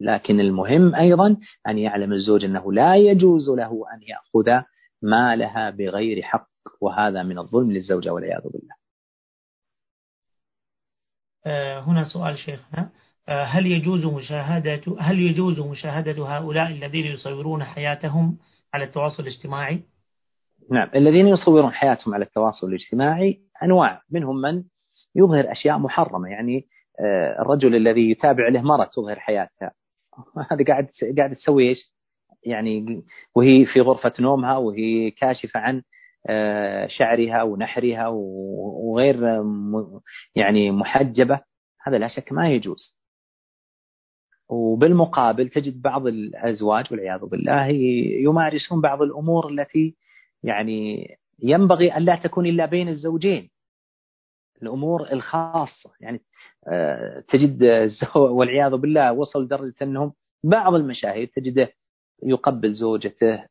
[0.00, 1.36] لكن المهم أيضا
[1.68, 4.62] أن يعلم الزوج أنه لا يجوز له أن يأخذ
[5.04, 6.48] مالها بغير حق
[6.80, 8.74] وهذا من الظلم للزوجة والعياذ بالله
[11.46, 12.90] آه، هنا سؤال شيخنا
[13.28, 18.38] آه، هل يجوز مشاهدة هل يجوز مشاهدة هؤلاء الذين يصورون حياتهم
[18.74, 19.82] على التواصل الاجتماعي؟
[20.70, 24.64] نعم الذين يصورون حياتهم على التواصل الاجتماعي أنواع منهم من
[25.14, 26.68] يظهر أشياء محرمة يعني
[27.00, 29.72] آه، الرجل الذي يتابع له مرة تظهر حياتها
[30.52, 31.93] هذه قاعد قاعد تسوي إيش؟
[32.46, 33.02] يعني
[33.34, 35.82] وهي في غرفة نومها وهي كاشفة عن
[36.28, 39.44] آه، شعرها ونحرها وغير
[40.34, 41.40] يعني محجبة.
[41.82, 42.94] هذا لا شك ما يجوز.
[44.48, 47.66] وبالمقابل تجد بعض الأزواج والعياذ بالله
[48.24, 49.96] يمارسون بعض الأمور التي
[50.42, 51.08] يعني
[51.42, 53.50] ينبغي أن لا تكون إلا بين الزوجين.
[54.62, 56.20] الأمور الخاصة يعني
[56.68, 57.62] آه، تجد
[58.16, 60.12] والعياذ بالله وصل لدرجة أنهم
[60.44, 61.72] بعض المشاهير تجده
[62.24, 63.44] يقبل زوجته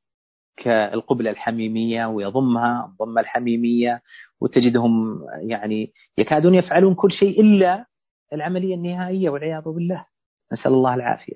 [0.57, 4.01] كالقبلة الحميمية ويضمها الضمة الحميمية
[4.41, 7.85] وتجدهم يعني يكادون يفعلون كل شيء إلا
[8.33, 10.05] العملية النهائية والعياذ بالله.
[10.53, 11.35] نسأل الله العافية.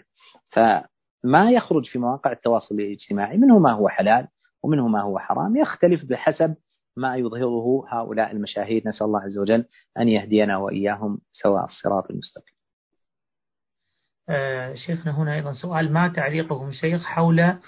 [0.52, 4.28] فما يخرج في مواقع التواصل الاجتماعي؟ منه ما هو حلال
[4.64, 5.58] ومنه ما هو حرام.
[5.58, 6.56] يختلف بحسب
[6.98, 8.82] ما يظهره هؤلاء المشاهير.
[8.86, 9.66] نسأل الله عز وجل
[9.98, 12.57] أن يهدينا وإياهم سواء الصراط المستقيم.
[14.86, 17.60] شيخنا هنا أيضا سؤال ما تعليقكم شيخ حول آه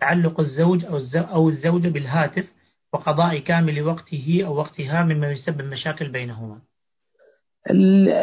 [0.00, 2.44] تعلق الزوج أو أو الزوجة بالهاتف
[2.92, 6.58] وقضاء كامل وقته أو وقتها مما يسبب مشاكل بينهما؟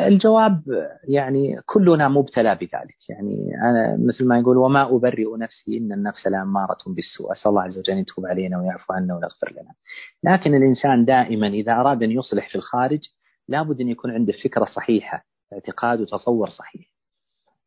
[0.07, 0.61] الجواب
[1.03, 3.09] يعني كلنا مبتلى بذلك.
[3.09, 7.31] يعني أنا مثل ما يقول وما أبرئ نفسي إن النفس لأمارة بالسوء.
[7.31, 9.73] أسأل الله عز وجل أن يتوب علينا ويعفو عنا ويغفر لنا.
[10.23, 12.99] لكن الإنسان دائما إذا أراد أن يصلح في الخارج
[13.47, 16.98] لابد أن يكون عنده فكرة صحيحة اعتقاد وتصور صحيح.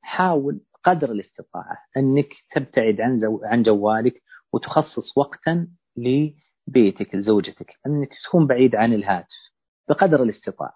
[0.03, 4.23] حاول قدر الاستطاعة أنك تبتعد عن, زو عن جوالك
[4.53, 9.53] وتخصص وقتا لبيتك لزوجتك أنك تكون بعيد عن الهاتف
[9.89, 10.74] بقدر الاستطاعة.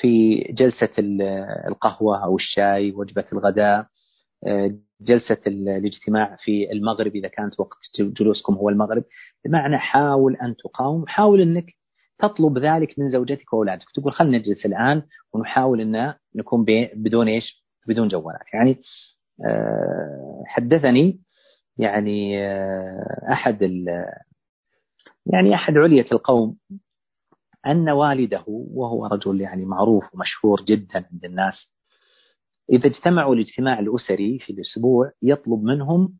[0.00, 0.90] في جلسة
[1.68, 3.86] القهوة أو الشاي وجبة الغداء
[4.46, 9.04] آه، جلسة الاجتماع في المغرب إذا كانت وقت جلوسكم هو المغرب.
[9.44, 11.66] بمعنى حاول أن تقاوم حاول أنك
[12.18, 13.84] تطلب ذلك من زوجتك وأولادك.
[13.94, 18.54] تقول خلينا نجلس الآن ونحاول أن نكون بدون إيش؟ بدون جوالات.
[18.54, 18.80] يعني
[19.46, 21.20] آه، حدثني
[21.78, 23.62] يعني آه، أحد
[25.26, 26.56] يعني أحد علية القوم
[27.66, 31.72] أن والده وهو رجل يعني معروف ومشهور جدا عند الناس
[32.72, 36.18] إذا اجتمعوا الاجتماع الأسري في الأسبوع يطلب منهم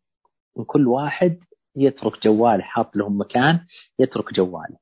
[0.57, 1.39] من كل واحد
[1.77, 3.61] يترك جواله حاط لهم مكان
[3.99, 4.77] يترك جواله.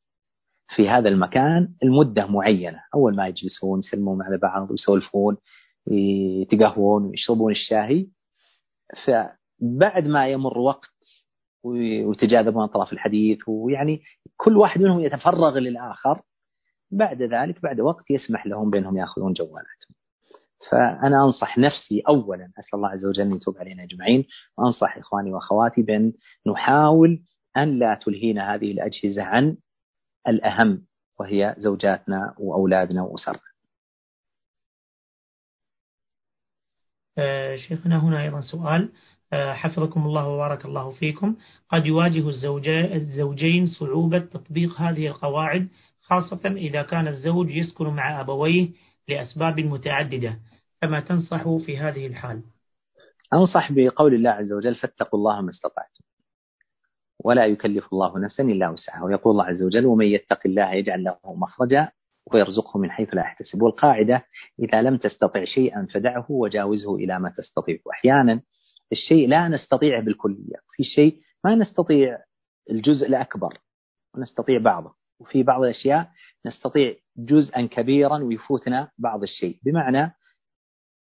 [0.77, 2.83] في هذا المكان المدة معينة.
[2.95, 5.37] أول ما يجلسون يسلمون على بعض ويسولفون
[5.87, 8.07] يتقهوون ويشربون الشاهي.
[9.07, 10.91] فبعد ما يمر وقت
[11.63, 14.03] ويتجاذبون أطراف الحديث ويعني
[14.37, 16.23] كل واحد منهم يتفرغ للآخر.
[16.91, 19.95] بعد ذلك بعد وقت يسمح لهم بأنهم يأخذون جوالاتهم.
[20.71, 24.25] فأنا أنصح نفسي أولا أسأل الله عز وجل أن يتوب علينا أجمعين.
[24.59, 26.13] وأنصح إخواني وأخواتي بأن
[26.47, 27.23] نحاول
[27.57, 29.57] أن لا تلهينا هذه الأجهزة عن
[30.29, 30.87] الأهم
[31.21, 33.41] وهي زوجاتنا وأولادنا وأسرنا
[37.10, 37.10] آه،
[37.57, 38.93] شيخنا هنا أيضا سؤال.
[39.33, 41.37] آه، حفظكم الله وبارك الله فيكم.
[41.69, 42.29] قد يواجه
[42.95, 45.69] الزوجين صعوبة تطبيق هذه القواعد
[46.01, 48.69] خاصة إذا كان الزوج يسكن مع أبويه
[49.09, 50.39] لأسباب متعددة.
[50.83, 52.43] فما تنصح في هذه الحال؟
[53.35, 56.05] أنصح بقول الله عز وجل فاتقوا الله ما استطعتم.
[57.25, 59.05] ولا يكلف الله نفسا إلا وسعها.
[59.05, 61.89] ويقول الله عز وجل ومن يتق الله يجعل له مخرجا
[62.35, 63.63] ويرزقه من حيث لا يحتسب.
[63.63, 64.25] والقاعدة
[64.59, 67.79] إذا لم تستطع شيئا فدعه وجاوزه إلى ما تستطيع.
[67.87, 68.41] وأحيانا
[68.93, 70.57] الشيء لا نستطيعه بالكلية.
[70.73, 72.19] في شيء ما نستطيع
[72.71, 73.59] الجزء الأكبر
[74.15, 74.95] ونستطيع بعضه.
[75.21, 76.11] وفي بعض الأشياء
[76.47, 79.59] نستطيع جزءا كبيرا ويفوتنا بعض الشيء.
[79.65, 80.15] بمعنى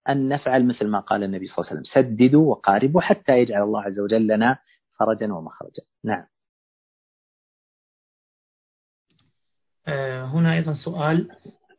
[0.09, 3.83] أن نفعل مثل ما قال النبي صلى الله عليه وسلم سددوا وقاربوا حتى يجعل الله
[3.83, 4.59] عز وجل لنا
[4.99, 5.83] فرجا ومخرجا.
[6.05, 6.27] نعم.
[10.25, 11.29] هنا أيضا سؤال.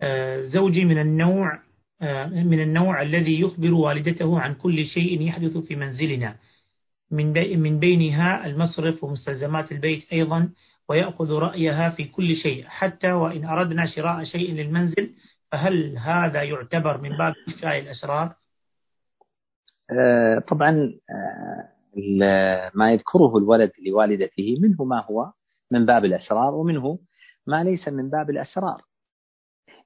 [0.02, 1.60] آه، زوجي من النوع
[2.02, 6.36] آه، من النوع الذي يخبر والدته عن كل شيء يحدث في منزلنا.
[7.12, 10.50] من من بينها المصرف ومستلزمات البيت أيضا
[10.90, 12.66] ويأخذ رأيها في كل شيء.
[12.68, 15.14] حتى وإن أردنا شراء شيء للمنزل
[15.52, 18.36] فهل هذا يعتبر من باب إفشاء الأسرار؟
[19.92, 25.32] آه، طبعا آه، ما يذكره الولد لوالدته منه ما هو
[25.72, 27.00] من باب الأسرار ومنه
[27.48, 28.82] ما ليس من باب الأسرار.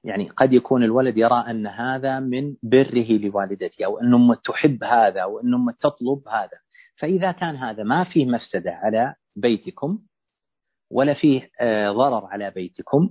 [0.04, 5.20] يعني قد يكون الولد يرى أن هذا من بره لوالدته أو أن أمه تحب هذا
[5.20, 6.58] أو أن أمه تطلب هذا.
[6.98, 9.98] فإذا كان هذا ما فيه مفسدة على بيتكم
[10.90, 13.10] ولا فيه آه، ضرر على بيتكم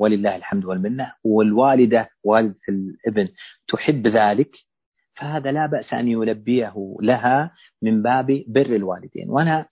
[0.00, 3.28] ولله الحمد والمنة والوالدة والدة الابن
[3.68, 4.56] تحب ذلك
[5.14, 9.30] فهذا لا بأس أن يلبيه لها من باب بر الوالدين.
[9.30, 9.66] وأنا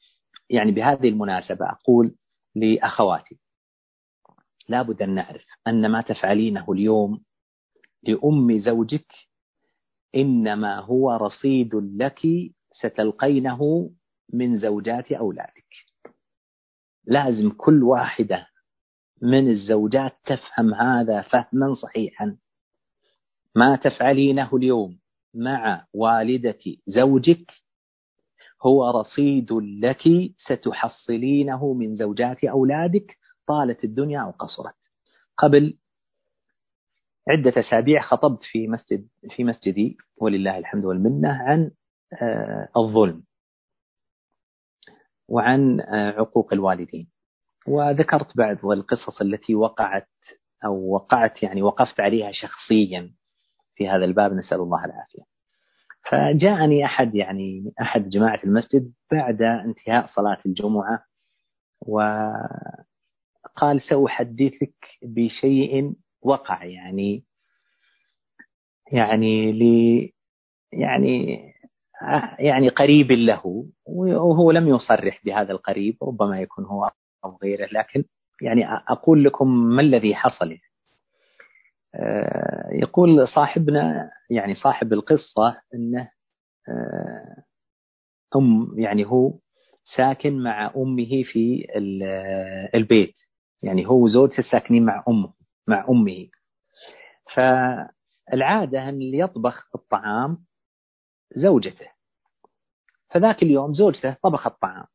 [0.50, 2.14] يعني بهذه المناسبة أقول
[2.54, 3.38] لأخواتي
[4.70, 7.20] لابد أن نعرف أن ما تفعلينه اليوم
[8.02, 9.12] لأم زوجك
[10.14, 12.20] إنما هو رصيد لك
[12.72, 13.90] ستلقينه
[14.32, 15.74] من زوجات أولادك.
[17.04, 18.46] لازم كل واحدة
[19.22, 22.36] من الزوجات تفهم هذا فهما صحيحا.
[23.54, 24.98] ما تفعلينه اليوم
[25.34, 27.52] مع والدة زوجك
[28.62, 30.02] هو رصيد لك
[30.38, 33.19] ستحصلينه من زوجات أولادك
[33.50, 34.74] طالت الدنيا أو قصرت
[35.38, 35.78] قبل
[37.28, 41.70] عدة أسابيع خطبت في مسجد في مسجدي ولله الحمد والمنة عن
[42.22, 43.22] آه، الظلم
[45.28, 47.10] وعن عقوق الوالدين.
[47.66, 50.08] وذكرت بعض القصص التي وقعت
[50.64, 53.14] أو وقعت يعني وقفت عليها شخصيا
[53.74, 55.22] في هذا الباب نسأل الله العافية.
[56.10, 61.04] فجاءني أحد يعني أحد جماعة المسجد بعد انتهاء صلاة الجمعة
[63.56, 67.24] وقال سأحدثك بشيء وقع يعني
[68.92, 69.62] يعني ل
[70.72, 71.38] يعني
[72.38, 76.90] يعني قريب له وهو لم يصرح بهذا القريب ربما يكون هو
[77.24, 77.68] أو غيره.
[77.72, 78.04] لكن
[78.42, 80.58] يعني أقول لكم ما الذي حصل.
[81.94, 86.10] آه، يقول صاحبنا يعني صاحب القصة أنه
[86.68, 87.42] آه،
[88.36, 89.32] أم يعني هو
[89.96, 91.66] ساكن مع أمه في
[92.74, 93.14] البيت.
[93.62, 95.32] يعني هو وزوجته ساكنين مع أمه
[95.66, 96.28] مع أمه.
[97.34, 100.44] فالعادة أن اللي يطبخ الطعام
[101.36, 101.90] زوجته.
[103.10, 104.86] فذاك اليوم زوجته طبخت الطعام.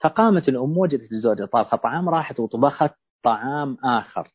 [0.00, 2.90] فقامت الأم وجدت الزوجة طابخة طعام راحت وطبخت
[3.22, 4.28] طعام آخر.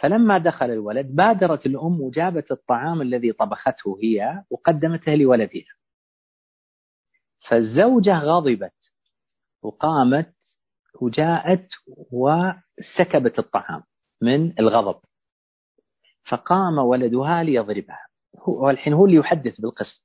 [0.00, 5.74] فلما دخل الولد بادرت الأم وجابت الطعام الذي طبخته هي وقدمته لولدها.
[7.48, 8.74] فالزوجة غضبت
[9.62, 10.34] وقامت
[11.00, 11.68] وجاءت
[12.12, 13.82] وسكبت الطعام
[14.22, 15.00] من الغضب.
[16.28, 18.06] فقام ولدها ليضربها.
[18.38, 20.02] هو الحين هو اللي يحدث بالقصة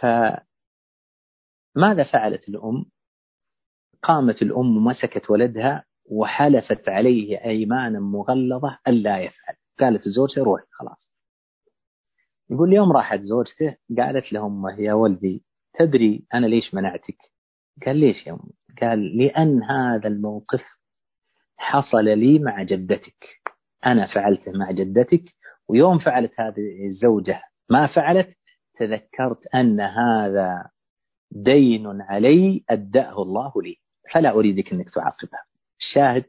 [0.00, 0.44] فماذا
[2.12, 2.84] فعلت الأم؟
[4.02, 9.54] قامت الأم ومسكت ولدها وحلفت عليه أيمانا مغلظة ألا يفعل.
[9.80, 11.10] قالت زوجته روح خلاص.
[12.50, 15.44] يقول اليوم راحت زوجته قالت لهم يا ولدي
[15.78, 17.16] تدري أنا ليش منعتك؟
[17.86, 18.52] قال ليش يا أمي؟
[18.82, 20.62] قال لأن هذا الموقف
[21.56, 23.26] حصل لي مع جدتك.
[23.86, 25.24] أنا فعلته مع جدتك
[25.68, 28.36] ويوم فعلت هذه الزوجة ما فعلت
[28.78, 30.70] تذكرت أن هذا
[31.30, 33.76] دين علي أدأه الله لي.
[34.12, 35.44] فلا أريدك أنك تعاقبها.
[35.80, 36.24] الشاهد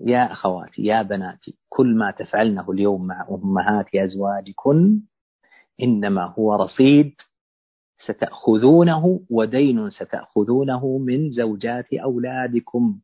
[0.00, 5.00] يا أخواتي يا بناتي كل ما تفعلنه اليوم مع أمهات أزواجكن
[5.82, 7.14] إنما هو رصيد
[7.98, 13.00] ستأخذونه ودين ستأخذونه من زوجات أولادكم.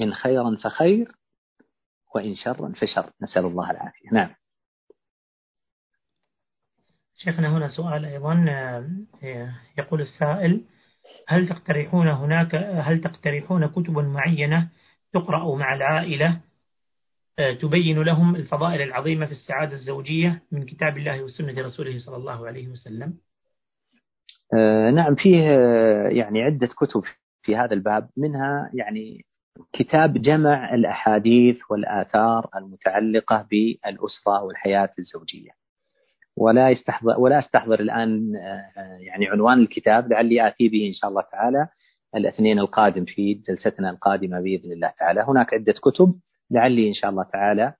[0.00, 1.08] إن خيرا فخير
[2.14, 3.12] وإن شرا فشر.
[3.22, 4.10] نسأل الله العافية.
[4.12, 4.34] نعم.
[7.16, 8.34] شيخنا هنا سؤال أيضا.
[9.78, 10.64] يقول السائل
[11.28, 14.68] هل تقترحون هناك هل تقترحون كتبا معينة
[15.12, 16.40] تقرأ مع العائلة؟
[17.60, 22.68] تبين لهم الفضائل العظيمة في السعادة الزوجية من كتاب الله وسنة رسوله صلى الله عليه
[22.68, 23.18] وسلم.
[24.94, 27.02] نعم فيه آه، يعني عدة كتب
[27.42, 29.24] في هذا الباب منها يعني
[29.72, 35.50] كتاب جمع الأحاديث والآثار المتعلقة بالأسرة والحياة الزوجية.
[36.36, 41.22] ولا يستحضر ولا أستحضر الآن آه، يعني عنوان الكتاب لعلي آتي به إن شاء الله
[41.32, 41.68] تعالى
[42.16, 46.14] الاثنين القادم في جلستنا القادمة بإذن الله تعالى، هناك عدة كتب
[46.50, 47.74] لعلي إن شاء الله تعالى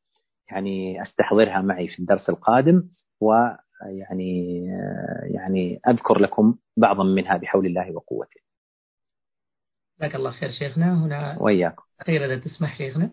[0.50, 2.82] يعني أستحضرها معي في الدرس القادم
[3.20, 8.40] ويعني آه، يعني أذكر لكم بعضا منها بحول الله وقوته.
[9.98, 11.82] جزاك الله خير شيخنا هنا وياكم.
[12.00, 13.10] أخيرا إذا تسمح شيخنا.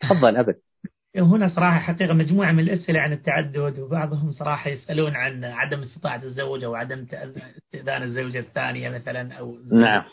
[0.00, 0.60] تفضل أبد.
[1.16, 6.64] هنا صراحة حقيقة مجموعة من الأسئلة عن التعدد وبعضهم صراحة يسألون عن عدم استطاعة الزوج
[6.64, 10.04] أو عدم استئذان الزوجة الثانية مثلا أو نعم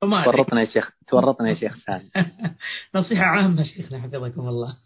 [0.00, 2.10] تورطنا يا شيخ تورطنا يا شيخ سامي
[2.94, 4.76] نصيحة عامة شيخنا حفظكم الله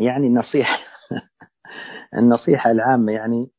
[0.00, 0.78] يعني النصيحة
[2.18, 3.50] النصيحة العامة يعني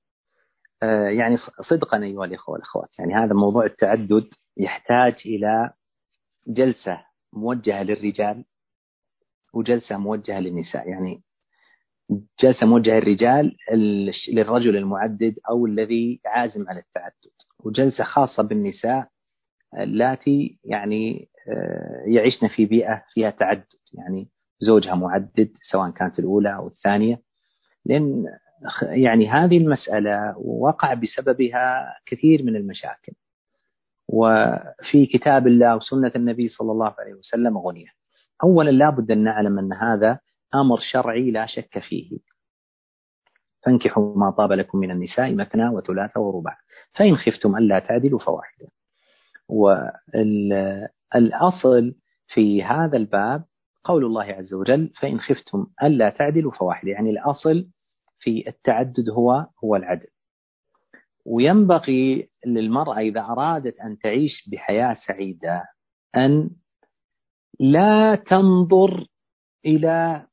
[0.83, 1.37] آه، يعني
[1.69, 4.27] صدقا أيها الإخوة والأخوات يعني هذا موضوع التعدد
[4.57, 5.73] يحتاج إلى
[6.47, 7.01] جلسة
[7.33, 8.45] موجهة للرجال
[9.53, 10.89] وجلسة موجهة للنساء.
[10.89, 11.23] يعني
[12.43, 13.57] جلسة موجهة للرجال
[14.33, 19.07] للرجل المعدد أو الذي عازم على التعدد وجلسة خاصة بالنساء
[19.79, 23.65] اللاتي يعني آه، يعيشن في بيئة فيها تعدد.
[23.93, 24.27] يعني
[24.63, 27.21] زوجها معدد سواء كانت الأولى أو الثانية.
[27.85, 28.25] لأن
[28.81, 33.13] يعني هذه المسألة وقع بسببها كثير من المشاكل.
[34.07, 37.89] وفي كتاب الله وسنة النبي صلى الله عليه وسلم غنية.
[38.43, 40.19] أولا لابد أن نعلم أن هذا
[40.55, 42.17] أمر شرعي لا شك فيه.
[43.65, 46.57] فانكحوا ما طاب لكم من النساء مثنى وثلاثة ورباع.
[46.95, 48.67] فإن خفتم ألا تعدلوا فواحدة.
[51.15, 51.95] والأصل
[52.27, 53.43] في هذا الباب
[53.83, 57.67] قول الله عز وجل فإن خفتم ألا تعدلوا فواحدة يعني الأصل
[58.19, 60.07] في التعدد هو هو العدل.
[61.25, 65.63] وينبغي للمرأة إذا أرادت أن تعيش بحياة سعيدة
[66.15, 66.49] أن
[67.59, 69.07] لا تنظر
[69.65, 70.27] إلى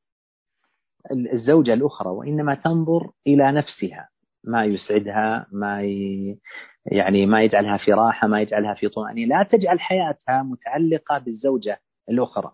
[1.11, 4.09] الزوجة الأخرى وإنما تنظر إلى نفسها
[4.43, 6.39] ما يسعدها ما ي...
[6.85, 9.37] يعني ما يجعلها في راحة ما يجعلها في طمأنينة.
[9.37, 12.51] لا تجعل حياتها متعلقة بالزوجة الأخرى.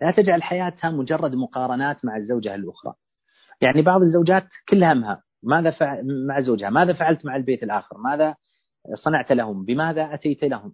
[0.00, 2.94] لا تجعل حياتها مجرد مقارنات مع الزوجة الأخرى.
[3.60, 8.34] يعني بعض الزوجات كل همها ماذا فعل مع زوجها ماذا فعلت مع البيت الآخر ماذا
[9.04, 10.72] صنعت لهم بماذا أتيت لهم.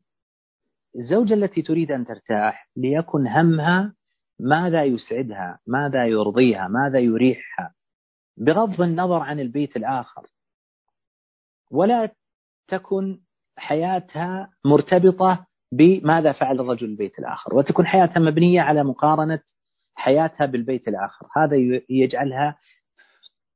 [0.96, 3.94] الزوجة التي تريد أن ترتاح ليكن همها
[4.40, 7.74] ماذا يسعدها ماذا يرضيها ماذا يريحها.
[8.36, 10.26] بغض النظر عن البيت الآخر.
[11.70, 12.10] ولا
[12.68, 13.18] تكن
[13.56, 19.40] حياتها مرتبطة بماذا فعل الرجل البيت الآخر؟ وتكون حياتها مبنية على مقارنة
[19.94, 21.26] حياتها بالبيت الآخر.
[21.36, 21.56] هذا
[21.90, 22.58] يجعلها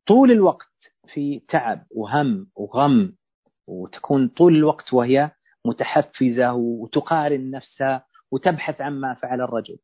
[0.06, 0.68] طول الوقت
[1.14, 3.12] في تعب وهم وغم
[3.66, 5.30] وتكون طول الوقت وهي
[5.64, 9.78] متحفزة وتقارن نفسها وتبحث عما فعل الرجل.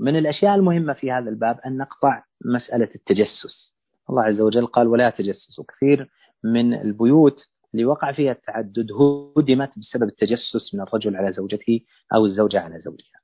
[0.00, 3.76] من الأشياء المهمة في هذا الباب أن نقطع مسألة التجسس.
[4.10, 5.64] الله عز وجل قال ولا تجسسوا.
[5.64, 6.10] كثير
[6.44, 7.40] من البيوت
[7.76, 8.88] اللي وقع فيها التعدد
[9.36, 11.80] هدمت بسبب التجسس من الرجل على زوجته
[12.14, 13.20] أو الزوجة على زوجها.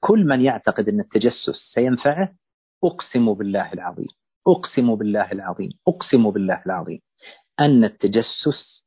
[0.00, 2.34] كل من يعتقد أن التجسس سينفعه
[2.84, 4.06] أقسم بالله العظيم
[4.46, 7.00] أقسم بالله العظيم أقسم بالله العظيم
[7.60, 8.84] أن التجسس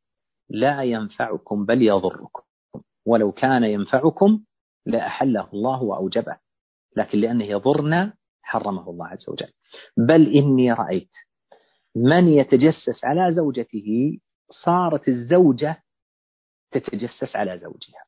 [0.50, 2.44] لا ينفعكم بل يضركم.
[3.06, 4.44] ولو كان ينفعكم
[4.86, 6.38] لأحله الله وأوجبه
[6.98, 9.52] لكن لأنه يضرنا حرمه الله عز وجل.
[9.98, 11.12] بل إني رأيت
[11.96, 14.20] من يتجسس على زوجته
[14.52, 15.84] صارت الزوجة
[16.72, 18.04] تتجسس على زوجها.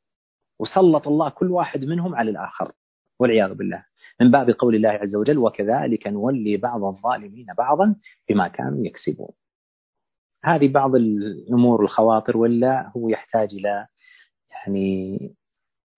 [0.59, 2.71] وسلط الله كل واحد منهم على الآخر.
[3.19, 3.85] والعياذ بالله.
[4.21, 7.95] من باب قول الله عز وجل وكذلك نولي بعض الظالمين بعضا
[8.29, 9.31] بما كانوا يكسبون.
[10.45, 13.87] هذه بعض الأمور الخواطر ولا هو يحتاج إلى
[14.51, 15.17] يعني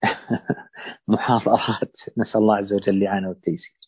[1.08, 1.96] محاضرات.
[2.18, 3.85] نسأل الله عز وجل الإعانة والتيسير.